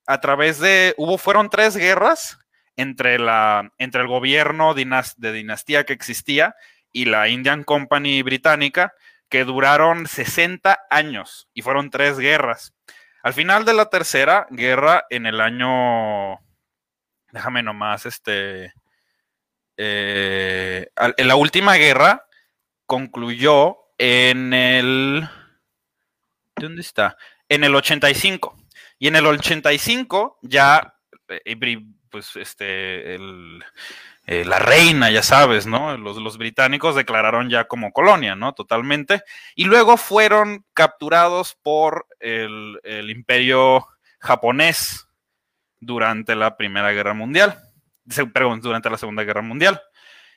[0.05, 2.39] a través de, hubo, fueron tres guerras
[2.75, 6.55] entre, la, entre el gobierno de dinastía que existía
[6.91, 8.93] y la Indian Company británica,
[9.29, 12.73] que duraron 60 años y fueron tres guerras.
[13.23, 16.39] Al final de la tercera guerra, en el año
[17.33, 18.73] déjame nomás, este,
[19.75, 22.27] eh, en la última guerra
[22.85, 25.27] concluyó en el,
[26.55, 27.17] ¿dónde está?
[27.49, 28.55] En el 85.
[28.99, 30.95] Y en el 85 ya,
[31.27, 31.77] eh,
[32.09, 35.97] pues, este, eh, la reina, ya sabes, ¿no?
[35.97, 38.53] Los, los, británicos declararon ya como colonia, ¿no?
[38.53, 39.23] Totalmente.
[39.55, 43.87] Y luego fueron capturados por el, el imperio
[44.19, 45.07] japonés
[45.85, 47.59] durante la Primera Guerra Mundial,
[48.33, 49.81] perdón, durante la Segunda Guerra Mundial.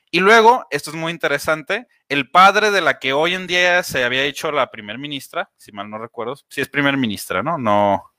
[0.09, 4.05] Y luego, esto es muy interesante, el padre de la que hoy en día se
[4.05, 7.57] había hecho la primer ministra, si mal no recuerdo, si es primer ministra, ¿no?
[7.57, 8.13] No,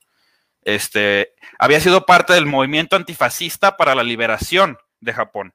[0.63, 5.55] este, había sido parte del movimiento antifascista para la liberación de Japón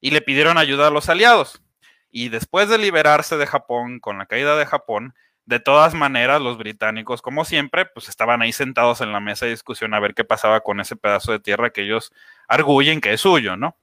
[0.00, 1.62] y le pidieron ayuda a los aliados.
[2.10, 5.14] Y después de liberarse de Japón, con la caída de Japón,
[5.46, 9.52] de todas maneras, los británicos, como siempre, pues estaban ahí sentados en la mesa de
[9.52, 12.12] discusión a ver qué pasaba con ese pedazo de tierra que ellos
[12.48, 13.76] arguyen que es suyo, ¿no?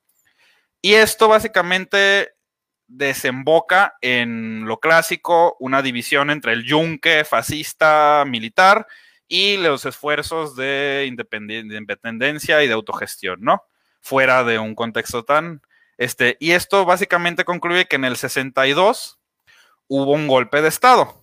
[0.81, 2.33] Y esto básicamente
[2.87, 8.85] desemboca en lo clásico, una división entre el yunque fascista militar
[9.29, 13.63] y los esfuerzos de, independencia y de autogestión, ¿no?
[14.01, 15.61] Fuera de un contexto tan...
[15.97, 19.19] Este, y esto básicamente concluye que en el 62
[19.87, 21.22] hubo un golpe de Estado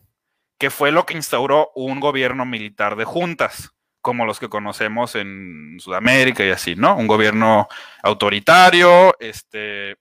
[0.61, 5.79] que fue lo que instauró un gobierno militar de juntas, como los que conocemos en
[5.81, 6.95] Sudamérica y así, ¿no?
[6.97, 7.67] Un gobierno
[8.03, 9.97] autoritario, este,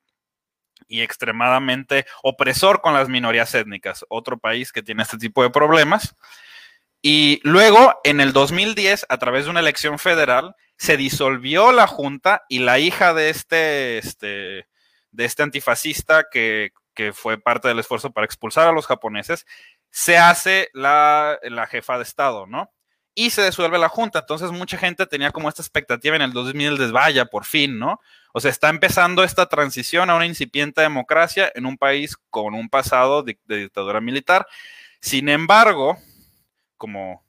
[0.89, 6.13] y extremadamente opresor con las minorías étnicas, otro país que tiene este tipo de problemas.
[7.01, 12.43] Y luego, en el 2010, a través de una elección federal, se disolvió la junta
[12.49, 14.67] y la hija de este, este,
[15.11, 19.45] de este antifascista que que fue parte del esfuerzo para expulsar a los japoneses,
[19.91, 22.71] se hace la, la jefa de Estado, ¿no?
[23.19, 24.19] y se disuelve la Junta.
[24.19, 27.99] Entonces mucha gente tenía como esta expectativa en el 2000 de vaya, por fin, ¿no?
[28.31, 32.69] O sea, está empezando esta transición a una incipiente democracia en un país con un
[32.69, 34.47] pasado de, dictadura militar.
[35.01, 35.97] Sin embargo,
[36.77, 37.25] como,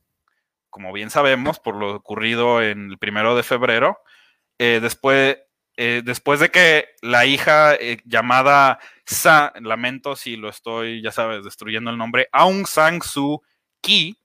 [0.69, 3.99] como bien sabemos, por lo ocurrido en el primero de febrero,
[4.59, 5.39] eh, después,
[5.83, 11.43] eh, después de que la hija eh, llamada Sa, lamento si lo estoy, ya sabes,
[11.43, 13.41] destruyendo el nombre, Aung San Suu
[13.81, 14.18] Kyi,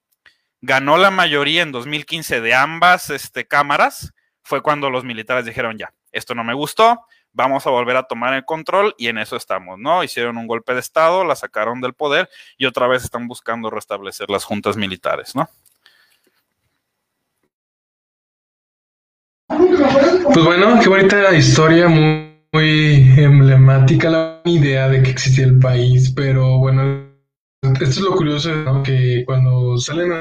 [0.59, 5.93] ganó la mayoría en 2015 de ambas este, cámaras, fue cuando los militares dijeron ya,
[6.11, 9.79] esto no me gustó, vamos a volver a tomar el control y en eso estamos,
[9.79, 10.03] ¿no?
[10.03, 14.29] Hicieron un golpe de Estado, la sacaron del poder y otra vez están buscando restablecer
[14.29, 15.49] las juntas militares, ¿no?
[19.47, 22.33] Pues bueno, qué bonita historia, muy,
[23.17, 27.11] emblemática la idea de que existía el país, pero bueno,
[27.61, 28.81] esto es lo curioso, ¿no?
[28.81, 30.11] que cuando salen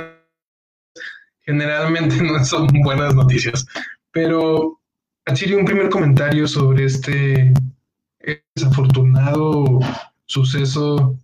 [1.41, 3.67] generalmente no son buenas noticias.
[4.11, 4.81] Pero,
[5.25, 7.53] Achiri, un primer comentario sobre este
[8.55, 9.81] desafortunado
[10.27, 11.19] suceso.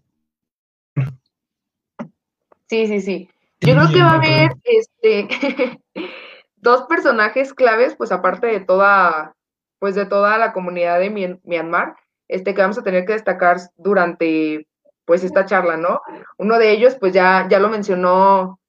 [2.69, 3.29] Sí, sí, sí.
[3.61, 5.79] Yo creo que va a haber este
[6.61, 9.35] dos personajes claves, pues aparte de toda,
[9.79, 11.97] pues de toda la comunidad de Myanmar,
[12.29, 14.67] este que vamos a tener que destacar durante
[15.05, 16.01] pues esta charla, ¿no?
[16.39, 18.61] Uno de ellos, pues ya, ya lo mencionó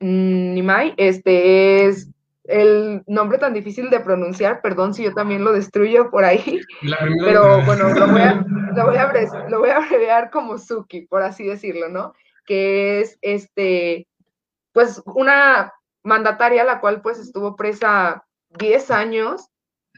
[0.00, 2.08] Mm, Nimai, este es
[2.44, 6.60] el nombre tan difícil de pronunciar, perdón si yo también lo destruyo por ahí,
[7.24, 8.34] pero bueno, lo voy, a,
[9.48, 12.14] lo, voy a, abreviar como Suki, por así decirlo, ¿no?
[12.46, 14.06] Que es este,
[14.72, 15.72] pues una
[16.08, 18.24] mandataria la cual pues estuvo presa
[18.58, 19.48] 10 años,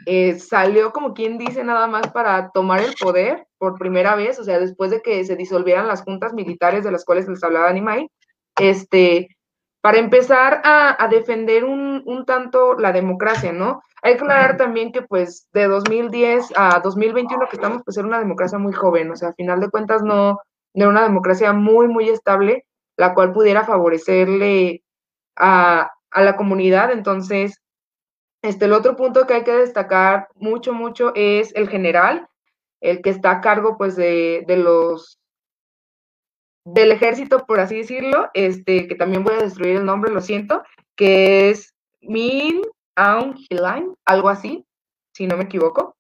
[0.07, 4.45] eh, salió como quien dice nada más para tomar el poder por primera vez, o
[4.45, 8.11] sea, después de que se disolvieran las juntas militares de las cuales les hablaba Nimai,
[8.59, 9.29] este,
[9.83, 13.83] para empezar a, defender un, tanto la democracia, ¿no?
[14.03, 18.19] Hay que aclarar también que pues de 2010 a 2021 que estamos pues era una
[18.19, 20.39] democracia muy joven, o sea, a final de cuentas no,
[20.75, 24.83] era una democracia muy, muy estable, la cual pudiera favorecerle
[25.37, 26.91] a, la comunidad.
[26.93, 27.61] Entonces,
[28.43, 32.27] este, el otro punto que hay que destacar mucho, mucho es el general,
[32.81, 35.19] el que está a cargo pues de, de los
[36.65, 40.63] del ejército, por así decirlo, este, que también voy a destruir el nombre, lo siento,
[40.95, 42.63] que es Min
[42.97, 44.65] Aung Hlaing, algo así,
[45.13, 45.97] si no me equivoco.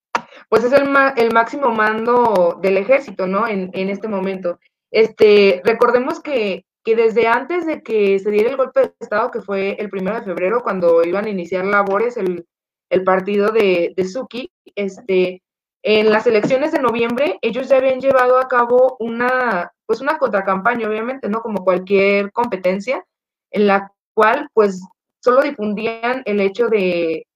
[0.48, 3.48] Pues es el, el máximo mando del ejército, ¿no?
[3.48, 4.58] En, en este momento.
[4.90, 9.40] Este, recordemos que, que, desde antes de que se diera el golpe de Estado, que
[9.40, 12.46] fue el primero de febrero, cuando iban a iniciar labores el,
[12.90, 15.42] el partido de, de Suki, este,
[15.82, 20.88] en las elecciones de noviembre, ellos ya habían llevado a cabo una, pues una contracampaña,
[20.88, 21.40] obviamente, ¿no?
[21.40, 23.04] Como cualquier competencia,
[23.50, 24.82] en la cual, pues,
[25.22, 27.26] solo difundían el hecho de,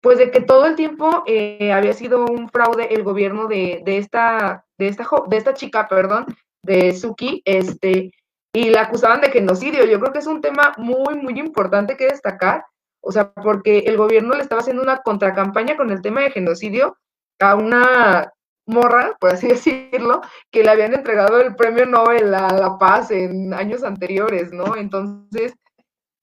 [0.00, 3.98] pues, de que todo el tiempo eh, había sido un fraude el gobierno de, de
[3.98, 6.26] esta, de esta, de esta chica, perdón,
[6.62, 8.12] de Suki, este,
[8.52, 9.84] y la acusaban de genocidio.
[9.84, 12.64] Yo creo que es un tema muy, muy importante que destacar,
[13.00, 16.96] o sea, porque el gobierno le estaba haciendo una contracampaña con el tema de genocidio,
[17.38, 18.30] a una
[18.66, 20.20] morra, por así decirlo,
[20.50, 24.76] que le habían entregado el premio Nobel a la paz en años anteriores, ¿no?
[24.76, 25.54] Entonces,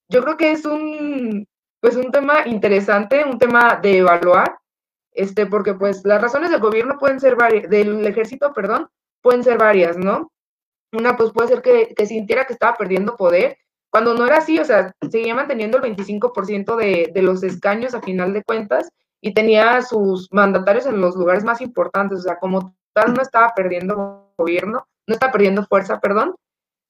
[0.09, 1.47] yo creo que es un,
[1.81, 4.57] pues un tema interesante, un tema de evaluar,
[5.11, 8.87] este, porque pues las razones del gobierno pueden ser varias, del ejército, perdón,
[9.21, 10.31] pueden ser varias, ¿no?
[10.91, 13.57] Una pues puede ser que, sintiera que estaba perdiendo poder,
[13.89, 18.01] cuando no era así, o sea, seguía manteniendo el 25% de, de los escaños a
[18.01, 18.89] final de cuentas,
[19.21, 23.53] y tenía sus mandatarios en los lugares más importantes, o sea, como tal no estaba
[23.55, 26.35] perdiendo gobierno, no estaba perdiendo fuerza, perdón,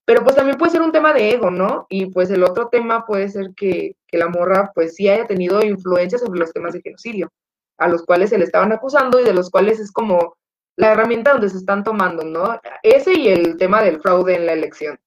[0.06, 1.86] pero pues también puede ser un tema de ego, ¿no?
[1.89, 5.62] Y pues el otro tema puede ser que, que la morra pues sí haya tenido
[5.62, 7.30] influencia sobre los temas de genocidio,
[7.78, 10.38] a los cuales se le estaban acusando y de los cuales es como
[10.78, 12.59] la herramienta donde se están tomando, ¿no?
[12.84, 14.97] Ese y el tema del fraude en la elección.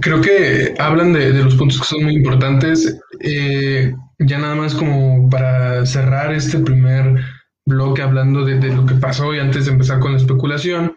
[0.00, 3.00] Creo que hablan de, los puntos que son muy importantes.
[3.20, 7.20] Eh, ya nada más como para cerrar este primer
[7.66, 10.94] bloque hablando de, lo que pasó y antes de empezar con la especulación,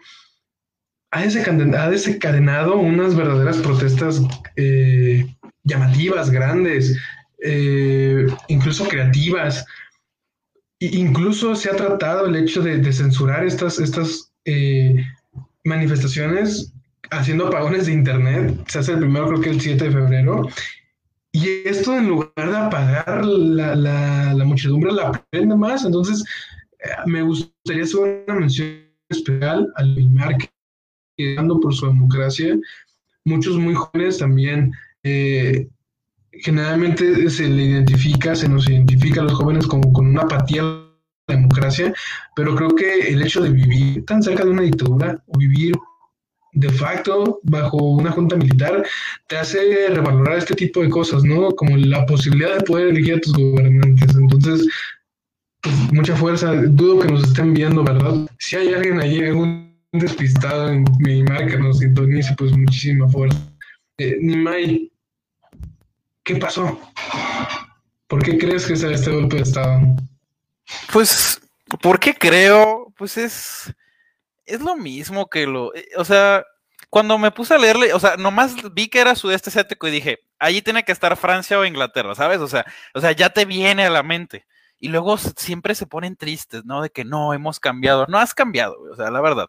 [1.10, 4.20] ha desencadenado, unas verdaderas protestas
[4.56, 5.26] eh,
[5.64, 6.98] llamativas, grandes,
[7.42, 9.64] eh, incluso creativas.
[10.80, 14.32] incluso se ha tratado el hecho de, censurar estas, estas
[15.64, 16.72] manifestaciones
[17.10, 18.54] haciendo apagones de internet.
[18.68, 20.48] Se hace el primero, creo que el 7 de febrero.
[21.32, 25.84] Y esto en lugar de apagar la, la, la muchedumbre, la prende más.
[25.84, 26.24] Entonces,
[26.80, 28.78] eh, me gustaría hacer una mención
[29.08, 30.36] especial al Neymar,
[31.16, 32.56] que dando por su democracia,
[33.24, 34.72] muchos muy jóvenes también,
[35.02, 35.68] eh,
[36.40, 40.64] generalmente se le identifica, se nos identifica a los jóvenes como con una apatía a
[41.28, 41.92] la democracia,
[42.34, 45.74] pero creo que el hecho de vivir tan cerca de una dictadura o vivir
[46.52, 48.84] de facto bajo una junta militar
[49.28, 51.50] te hace revalorar este tipo de cosas, ¿no?
[51.52, 54.16] Como la posibilidad de poder elegir a tus gobernantes.
[54.16, 54.66] Entonces,
[55.62, 56.54] pues, mucha fuerza.
[56.54, 58.28] Dudo que nos estén viendo, ¿verdad?
[58.38, 63.38] Si hay alguien ahí, algún despistado en mi marca nos sintonice, pues muchísima fuerza.
[63.98, 64.90] Eh, Nimai,
[66.28, 66.78] ¿qué pasó?
[68.06, 69.80] ¿Por qué crees que sea este golpe de Estado?
[70.92, 71.40] Pues,
[71.80, 72.92] ¿por qué creo?
[72.98, 73.74] Pues es
[74.44, 76.44] es lo mismo que lo, eh, o sea,
[76.90, 80.18] cuando me puse a leerle, o sea, nomás vi que era sudeste asiático y dije,
[80.38, 82.40] allí tiene que estar Francia o Inglaterra, ¿sabes?
[82.40, 84.46] O sea, o sea, ya te viene a la mente.
[84.78, 86.82] Y luego siempre se ponen tristes, ¿no?
[86.82, 88.06] De que no, hemos cambiado.
[88.08, 89.48] No has cambiado, o sea, la verdad.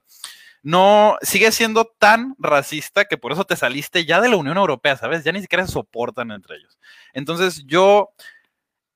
[0.62, 4.98] No, sigue siendo tan racista que por eso te saliste ya de la Unión Europea,
[4.98, 5.24] ¿sabes?
[5.24, 6.78] Ya ni siquiera se soportan entre ellos.
[7.14, 8.10] Entonces yo,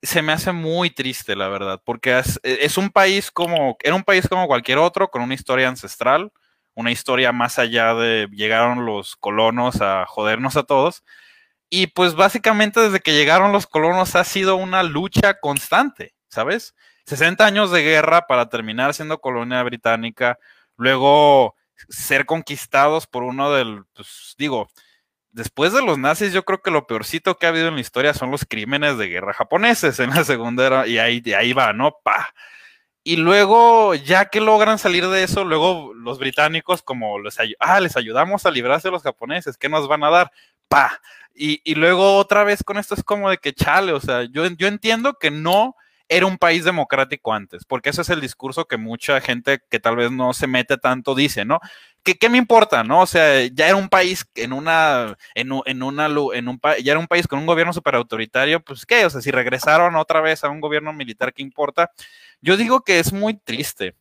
[0.01, 4.03] se me hace muy triste, la verdad, porque es, es, un país como, era un
[4.03, 6.34] país como cualquier otro, con una historia ancestral,
[6.76, 11.03] una historia más allá de llegaron los colonos a jodernos a todos.
[11.70, 16.76] Y pues básicamente desde que llegaron los colonos ha sido una lucha constante, ¿sabes?
[17.05, 20.38] 60 años de guerra para terminar siendo colonia británica,
[20.78, 21.55] luego
[21.89, 24.67] ser conquistados por uno del, pues digo,
[25.32, 28.13] después de los nazis, yo creo que lo peorcito que ha habido en la historia
[28.13, 31.97] son los crímenes de guerra japoneses en la segunda era, y ahí, ahí va, ¿no?
[32.03, 32.34] Pa.
[33.05, 37.97] Y luego, ya que logran salir de eso, luego los británicos, como les, ah, les
[37.97, 40.32] ayudamos a librarse de los japoneses, ¿qué nos van a dar?
[40.69, 41.01] Pa.
[41.36, 44.45] Y, y, luego otra vez con esto es como de que chale, o sea, yo,
[44.45, 45.76] yo entiendo que no
[46.10, 49.95] era un país democrático antes, porque ese es el discurso que mucha gente que tal
[49.95, 51.60] vez no se mete tanto dice, ¿no?
[52.04, 53.01] ¿Qué, qué me importa, no?
[53.01, 56.99] O sea, ya era un país en una, en, en una, en un, ya era
[56.99, 60.43] un país con un gobierno súper autoritario, pues qué, o sea, si regresaron otra vez
[60.43, 61.91] a un gobierno militar, ¿qué importa?
[62.41, 63.95] Yo digo que es muy triste,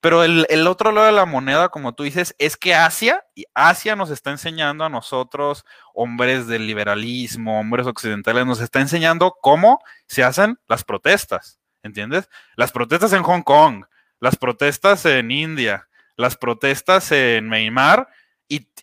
[0.00, 3.96] pero el, otro lado de la moneda, como tú dices, es que Asia, y Asia
[3.96, 10.22] nos está enseñando a nosotros, hombres del liberalismo, hombres occidentales, nos está enseñando cómo se
[10.22, 12.28] hacen las protestas, ¿entiendes?
[12.54, 13.86] Las protestas en Hong Kong,
[14.20, 18.08] las protestas en India, las protestas en Myanmar,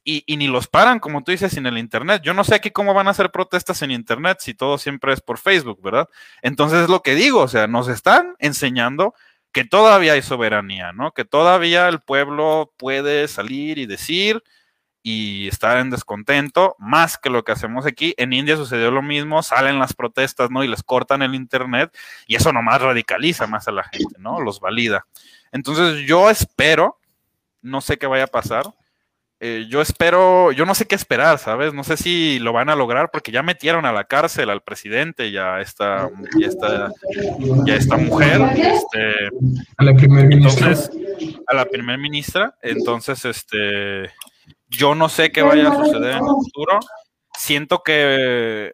[0.06, 2.22] y, ni los paran, como tú dices, en el Internet.
[2.24, 5.22] Yo no sé aquí cómo van a hacer protestas en Internet si todo siempre es
[5.22, 6.08] por Facebook, ¿verdad?
[6.44, 9.16] Entonces es lo que digo, o sea, nos están enseñando
[9.56, 11.14] que todavía hay soberanía, ¿no?
[11.14, 14.44] Que todavía el pueblo puede salir y decir
[15.02, 18.14] y estar en descontento, más que lo que hacemos aquí.
[18.18, 20.66] En India sucedió lo mismo, salen las protestas, ¿no?
[20.66, 21.98] Y les cortan el Internet
[22.28, 24.42] y eso nomás radicaliza más a la gente, ¿no?
[24.42, 25.08] Los valida.
[25.54, 27.00] Entonces yo espero,
[27.62, 28.66] no sé qué vaya a pasar,
[29.42, 31.74] eh, yo espero, yo no sé qué esperar, ¿sabes?
[31.74, 35.28] No sé si lo van a lograr porque ya metieron a la cárcel al presidente
[35.28, 36.10] y a esta,
[36.40, 36.92] y esta,
[37.66, 39.30] y a esta mujer, este,
[39.78, 40.68] a la primer ministra.
[40.68, 40.92] Entonces,
[41.48, 42.56] a la primer ministra.
[42.62, 44.10] Entonces, este,
[44.70, 46.80] yo no sé qué vaya a suceder en el futuro.
[47.38, 48.74] Siento que,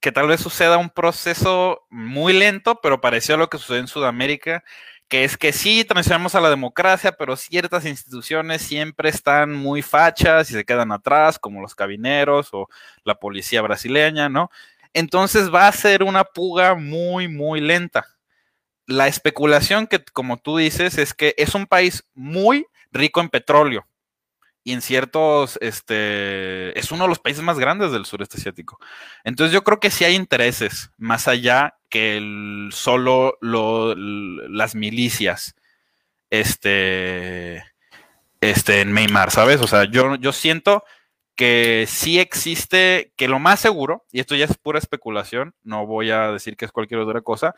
[0.00, 3.88] que tal vez suceda un proceso muy lento, pero parecido a lo que sucede en
[3.88, 4.64] Sudamérica,
[5.10, 10.50] que es que sí transicionamos a la democracia, pero ciertas instituciones siempre están muy fachas
[10.50, 12.68] y se quedan atrás, como los cabineros o
[13.04, 14.50] la policía brasileña, ¿no?
[14.94, 18.06] Entonces va a ser una puga muy, muy lenta.
[18.86, 23.86] La especulación que, como tú dices, es que es un país muy rico en petróleo
[24.62, 28.78] y en ciertos, este, es uno de los países más grandes del sureste asiático.
[29.24, 35.54] Entonces yo creo que sí hay intereses más allá que el, solo lo, las milicias,
[36.28, 37.64] este,
[38.40, 39.60] este, en Neymar, ¿sabes?
[39.60, 40.84] O sea, yo, yo siento
[41.34, 46.10] que sí existe, que lo más seguro, y esto ya es pura especulación, no voy
[46.10, 47.54] a decir que es cualquier otra cosa,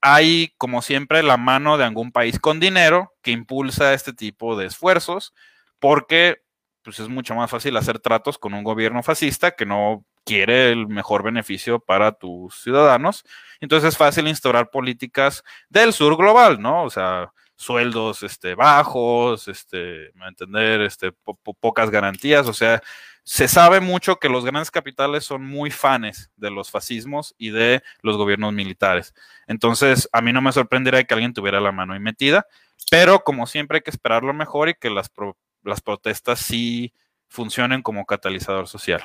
[0.00, 4.66] hay, como siempre, la mano de algún país con dinero que impulsa este tipo de
[4.66, 5.34] esfuerzos,
[5.80, 6.43] porque
[6.84, 10.86] pues es mucho más fácil hacer tratos con un gobierno fascista que no quiere el
[10.86, 13.24] mejor beneficio para tus ciudadanos.
[13.60, 16.84] Entonces es fácil instaurar políticas del sur global, ¿no?
[16.84, 20.82] O sea, sueldos este, bajos, este, ¿me entender?
[20.82, 22.82] Este, po pocas garantías, o sea,
[23.22, 27.82] se sabe mucho que los grandes capitales son muy fanes de los fascismos y de
[28.02, 29.14] los gobiernos militares.
[29.46, 32.46] Entonces, a mí no me sorprendería que alguien tuviera la mano ahí metida,
[32.90, 36.92] pero como siempre hay que esperar lo mejor y que las pro las protestas sí
[37.28, 39.02] funcionen como catalizador social.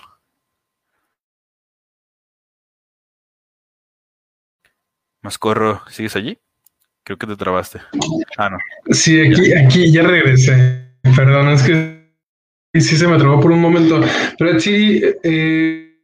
[5.22, 6.38] Mascorro, ¿sigues allí?
[7.03, 7.82] Creo que te trabaste.
[8.38, 8.57] Ah, no.
[8.91, 10.93] Sí, aquí, aquí ya regresé.
[11.16, 12.14] Perdón, es que
[12.74, 13.99] sí se me trabó por un momento.
[14.38, 15.99] Pero sí, eh,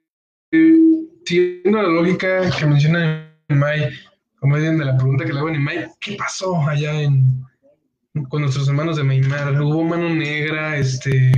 [1.25, 3.91] siguiendo la lógica que menciona May,
[4.39, 7.45] como de la pregunta que le hago a Nimai, ¿qué pasó allá en,
[8.29, 9.61] con nuestros hermanos de Neymar?
[9.61, 10.77] ¿Hubo mano negra?
[10.77, 11.31] Este,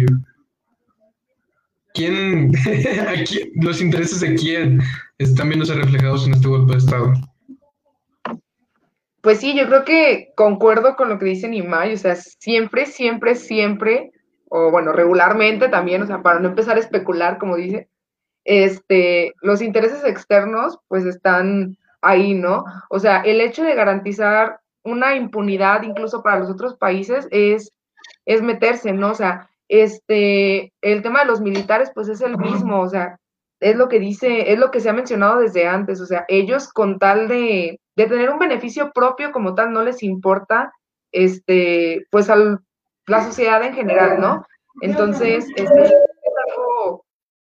[1.93, 2.51] ¿quién,
[3.07, 4.81] aquí, los intereses de quién
[5.17, 7.13] están viéndose reflejados en este golpe de Estado?
[9.21, 13.35] Pues sí, yo creo que concuerdo con lo que dice Nimay, o sea, siempre, siempre,
[13.35, 14.11] siempre,
[14.49, 17.89] o bueno, regularmente también, o sea, para no empezar a especular, como dice,
[18.45, 22.63] este, los intereses externos pues están ahí, ¿no?
[22.89, 27.73] O sea, el hecho de garantizar una impunidad incluso para los otros países es,
[28.25, 29.11] es meterse, ¿no?
[29.11, 33.19] O sea, este, el tema de los militares pues es el mismo, o sea,
[33.59, 36.71] es lo que dice, es lo que se ha mencionado desde antes, o sea, ellos
[36.71, 40.71] con tal de, de tener un beneficio propio como tal no les importa,
[41.11, 42.37] este, pues a
[43.07, 44.45] la sociedad en general, ¿no?
[44.81, 45.91] Entonces, este, es
[46.49, 47.03] algo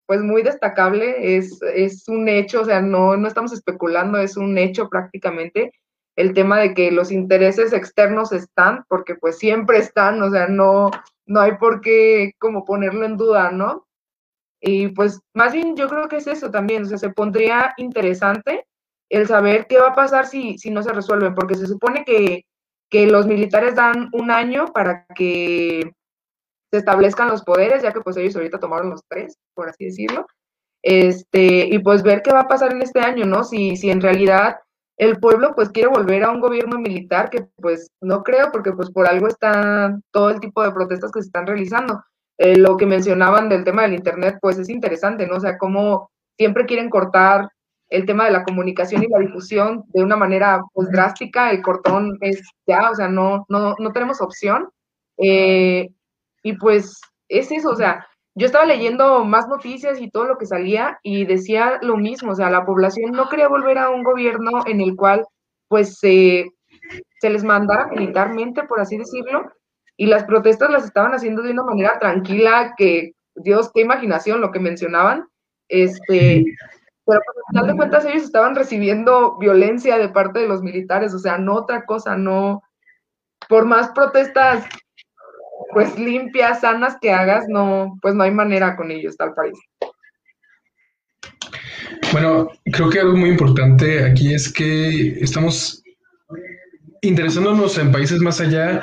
[0.08, 4.58] pues muy destacable, es, es un hecho, o sea, no, no estamos especulando, es un
[4.58, 5.72] hecho prácticamente
[6.20, 10.92] el tema de que los intereses externos están, porque pues siempre están, o sea, no,
[11.26, 13.88] no hay por qué como ponerlo en duda, ¿no?
[14.60, 18.66] Y pues más bien yo creo que es eso también, o sea, se pondría interesante
[19.08, 22.44] el saber qué va a pasar si, si no se resuelven, porque se supone que,
[22.90, 25.90] que los militares dan un año para que
[26.70, 30.28] se establezcan los poderes, ya que pues ellos ahorita tomaron los tres, por así decirlo,
[30.84, 33.46] este, y pues ver qué va a pasar en este año, ¿no?
[33.46, 34.58] Si, si en realidad
[35.00, 38.92] el pueblo pues quiere volver a un gobierno militar, que pues no creo, porque pues
[38.92, 42.04] por algo está todo el tipo de protestas que se están realizando.
[42.38, 45.38] Eh, lo que mencionaban del tema del Internet, pues es interesante, ¿no?
[45.38, 47.50] O sea, cómo siempre quieren cortar
[47.88, 52.18] el tema de la comunicación y la difusión de una manera pues drástica, el cortón
[52.20, 54.70] es ya, o sea, no, no, no tenemos opción.
[55.18, 55.90] Eh,
[56.44, 58.06] y pues es eso, o sea,
[58.40, 62.36] yo estaba leyendo más noticias y todo lo que salía y decía lo mismo, o
[62.36, 65.26] sea, la población no quería volver a un gobierno en el cual
[65.68, 66.50] pues se
[67.22, 69.52] les mandara militarmente, por así decirlo,
[69.98, 74.52] y las protestas las estaban haciendo de una manera tranquila, que Dios, qué imaginación lo
[74.52, 75.28] que mencionaban,
[75.68, 76.46] este,
[77.06, 81.14] pero pues, al final de cuentas ellos estaban recibiendo violencia de parte de los militares,
[81.14, 82.64] o sea, no otra cosa, no,
[83.50, 84.66] por más protestas
[85.74, 89.62] pues limpias, sanas que hagas, no, pues no hay manera con ellos, tal parece.
[92.12, 95.84] Bueno, creo que algo muy importante aquí es que estamos
[97.02, 98.82] interesándonos en países más allá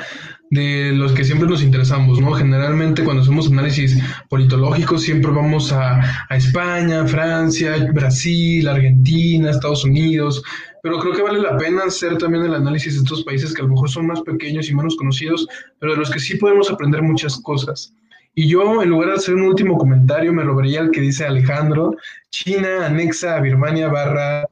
[0.49, 2.31] de los que siempre nos interesamos, ¿no?
[2.31, 3.97] Generalmente cuando hacemos análisis
[4.29, 5.99] politológicos siempre vamos a,
[6.29, 10.41] a, España, Francia, Brasil, Argentina, Estados Unidos,
[10.83, 13.65] pero creo que vale la pena hacer también el análisis de estos países que a
[13.65, 15.47] lo mejor son más pequeños y menos conocidos,
[15.79, 17.93] pero de los que sí podemos aprender muchas cosas.
[18.35, 21.95] Y yo, en lugar de hacer un último comentario, me robaría el que dice Alejandro,
[22.29, 24.47] China anexa a Birmania barra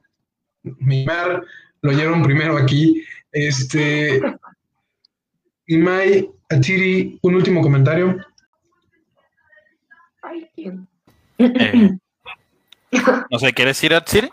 [0.62, 1.44] Myanmar,
[1.82, 3.04] lo oyeron primero aquí.
[3.30, 4.20] Este,
[5.66, 8.16] Imai, Achiri, un último comentario.
[10.58, 10.72] Eh,
[13.30, 14.30] no sé, ¿quieres ir a Chile?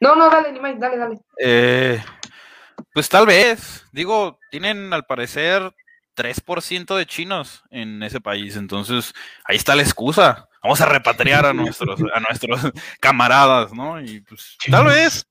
[0.00, 1.18] No, no, dale, Nimai, dale, dale.
[1.38, 2.02] Eh,
[2.92, 3.86] pues tal vez.
[3.92, 5.72] Digo, tienen al parecer
[6.16, 8.56] 3% de chinos en ese país.
[8.56, 9.14] Entonces,
[9.44, 10.48] ahí está la excusa.
[10.62, 14.00] Vamos a repatriar a nuestros, a nuestros camaradas, ¿no?
[14.00, 15.26] Y pues, tal vez.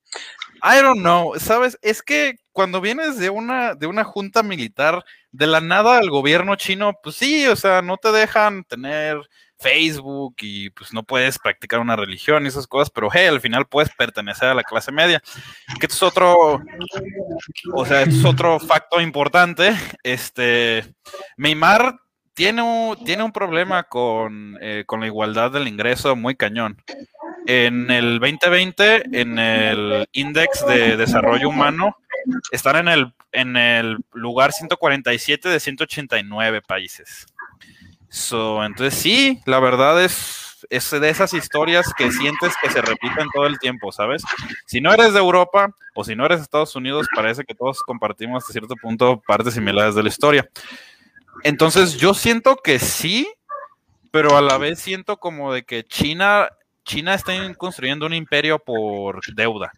[0.64, 1.78] I don't know, ¿sabes?
[1.82, 6.56] Es que cuando vienes de una, de una junta militar, de la nada al gobierno
[6.56, 9.18] chino, pues sí, o sea, no te dejan tener
[9.64, 13.66] Facebook y pues no puedes practicar una religión y esas cosas, pero hey, al final
[13.66, 15.22] puedes pertenecer a la clase media.
[15.80, 16.62] Que esto es otro,
[17.74, 19.74] o sea, es otro facto importante.
[20.04, 20.84] Este,
[21.38, 21.96] Neymar
[22.34, 26.78] tiene un, tiene un problema con, eh, con la igualdad del ingreso muy cañón.
[27.46, 31.98] En el 2020, en el Index de Desarrollo Humano,
[32.52, 37.28] están en el, en el lugar 147 de 189 países.
[38.14, 43.28] So, entonces sí, la verdad es, es de esas historias que sientes que se repiten
[43.34, 44.22] todo el tiempo, ¿sabes?
[44.68, 47.80] Si no eres de Europa o si no eres de Estados Unidos, parece que todos
[47.82, 50.48] compartimos hasta cierto punto partes similares de la historia.
[51.42, 53.28] Entonces yo siento que sí,
[54.12, 56.50] pero a la vez siento como de que China,
[56.86, 59.72] China está construyendo un imperio por deuda.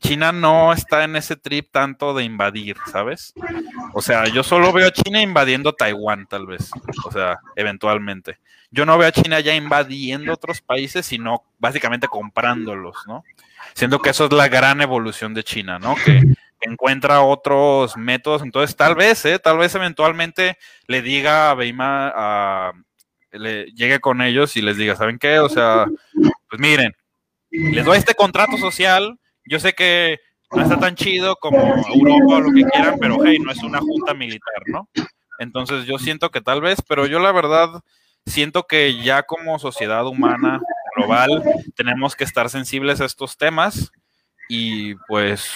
[0.00, 3.34] China no está en ese trip tanto de invadir, ¿sabes?
[3.92, 6.70] O sea, yo solo veo a China invadiendo Taiwán, tal vez.
[7.04, 8.38] O sea, eventualmente.
[8.70, 13.24] Yo no veo a China ya invadiendo otros países, sino básicamente comprándolos, ¿no?
[13.74, 15.94] Siento que eso es la gran evolución de China, ¿no?
[15.96, 16.22] Que
[16.60, 18.42] encuentra otros métodos.
[18.42, 19.38] Entonces, tal vez, ¿eh?
[19.38, 22.72] Tal vez eventualmente le diga a Beima, a,
[23.32, 25.38] le llegue con ellos y les diga, ¿saben qué?
[25.40, 25.86] O sea,
[26.48, 26.96] pues miren,
[27.50, 29.18] les doy este contrato social.
[29.50, 30.20] Yo sé que
[30.52, 33.80] no está tan chido como Europa o lo que quieran, pero hey, no es una
[33.80, 34.88] junta militar, ¿no?
[35.40, 37.82] Entonces yo siento que tal vez, pero yo la verdad
[38.26, 40.60] siento que ya como sociedad humana
[40.94, 41.42] global
[41.74, 43.90] tenemos que estar sensibles a estos temas
[44.48, 45.50] y pues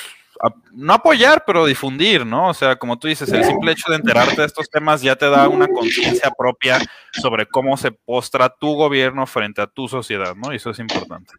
[0.73, 2.49] no apoyar, pero difundir, ¿no?
[2.49, 5.31] O sea, como tú dices, el simple hecho de enterarte de estos temas ya te
[5.31, 6.81] da una conciencia propia
[7.13, 10.53] sobre cómo se postra tu gobierno frente a tu sociedad, ¿no?
[10.53, 11.35] Y eso es importante.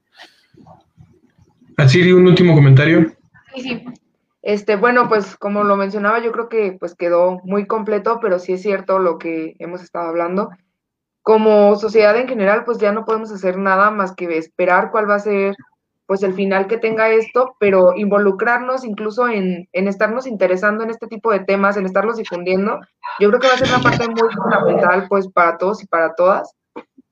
[1.77, 3.11] Asiri, un último comentario.
[3.53, 3.85] Sí, sí.
[4.41, 8.53] Este, bueno, pues como lo mencionaba, yo creo que pues quedó muy completo, pero sí
[8.53, 10.51] es cierto lo que hemos estado hablando.
[11.23, 15.15] Como sociedad en general, pues ya no podemos hacer nada más que esperar cuál va
[15.15, 15.55] a ser
[16.05, 21.07] pues el final que tenga esto, pero involucrarnos incluso en, en, estarnos interesando en este
[21.07, 22.79] tipo de temas, en estarlos difundiendo,
[23.19, 26.13] yo creo que va a ser una parte muy fundamental pues para todos y para
[26.13, 26.53] todas,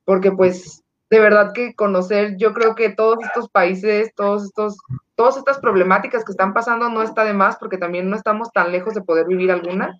[0.05, 0.82] porque pues
[1.13, 4.75] de verdad que conocer, yo creo que todos estos países, todos estos,
[5.13, 8.71] todas estas problemáticas que están pasando no está de más, porque también no estamos tan
[8.71, 9.95] lejos de poder vivir alguna.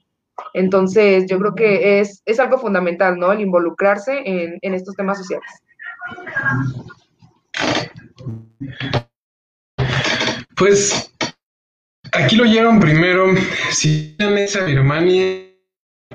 [0.56, 3.32] Entonces, yo creo que es, es algo fundamental, ¿no?
[3.32, 5.48] El involucrarse en, en estos temas sociales.
[10.56, 11.14] Pues
[12.12, 13.28] aquí lo llevan primero,
[13.70, 15.44] si la mesa Birmania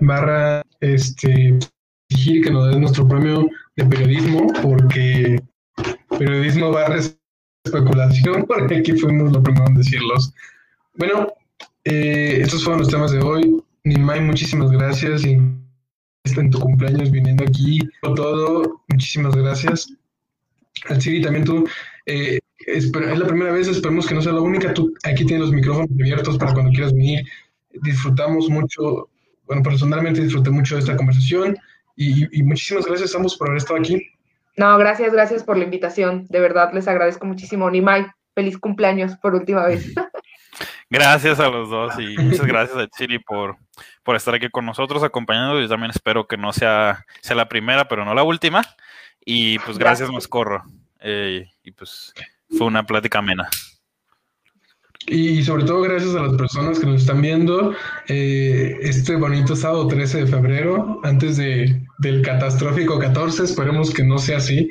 [0.01, 1.57] barra este
[2.11, 3.49] exigir que nos den nuestro premio
[3.79, 5.41] de periodismo, porque
[6.19, 6.99] periodismo barra
[7.65, 10.35] especulación, porque aquí fuimos lo primero en decirlos.
[10.95, 11.29] Bueno,
[11.85, 13.63] eh, estos fueron los temas de hoy.
[13.85, 15.25] Nimai, muchísimas gracias.
[15.25, 15.39] Y
[16.25, 19.93] en tu cumpleaños viniendo aquí, por todo, muchísimas gracias.
[20.89, 21.65] Al Siri también tú
[22.07, 24.75] eh, es, la primera vez, esperemos que no sea la única.
[24.75, 27.25] Tú aquí tienes los micrófonos abiertos para cuando quieras venir.
[27.83, 29.09] Disfrutamos mucho,
[29.47, 31.57] bueno, personalmente disfruté mucho de esta conversación
[31.99, 34.01] y, muchísimas gracias a ambos por haber estado aquí.
[34.57, 36.27] No, gracias, gracias por la invitación.
[36.29, 37.71] De verdad, les agradezco muchísimo.
[37.71, 39.93] Nimai, feliz cumpleaños por última vez.
[40.91, 43.59] Gracias a los dos y muchas gracias a Chili por,
[44.03, 45.61] por estar aquí con nosotros acompañando.
[45.61, 48.63] Yo también espero que no sea, sea la primera, pero no la última.
[49.23, 50.11] Y pues gracias, gracias.
[50.11, 50.65] Moscorro.
[51.01, 52.15] Eh, y pues
[52.57, 53.51] fue una plática amena.
[55.11, 57.73] Y sobre todo gracias a las personas que nos están viendo
[58.09, 64.19] eh, este bonito sábado 13 de febrero, antes de, del catastrófico 14, esperemos que no
[64.19, 64.69] sea así,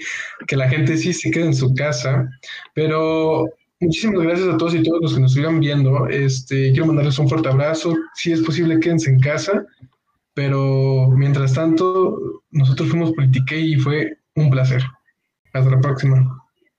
[0.47, 2.29] que la gente sí se quede en su casa,
[2.75, 3.45] pero
[3.79, 7.29] muchísimas gracias a todos y todos los que nos estuvieran viendo, este, quiero mandarles un
[7.29, 9.65] fuerte abrazo, si es posible quédense en casa,
[10.35, 14.83] pero mientras tanto, nosotros fuimos Politique y fue un placer.
[15.51, 16.46] Hasta la próxima.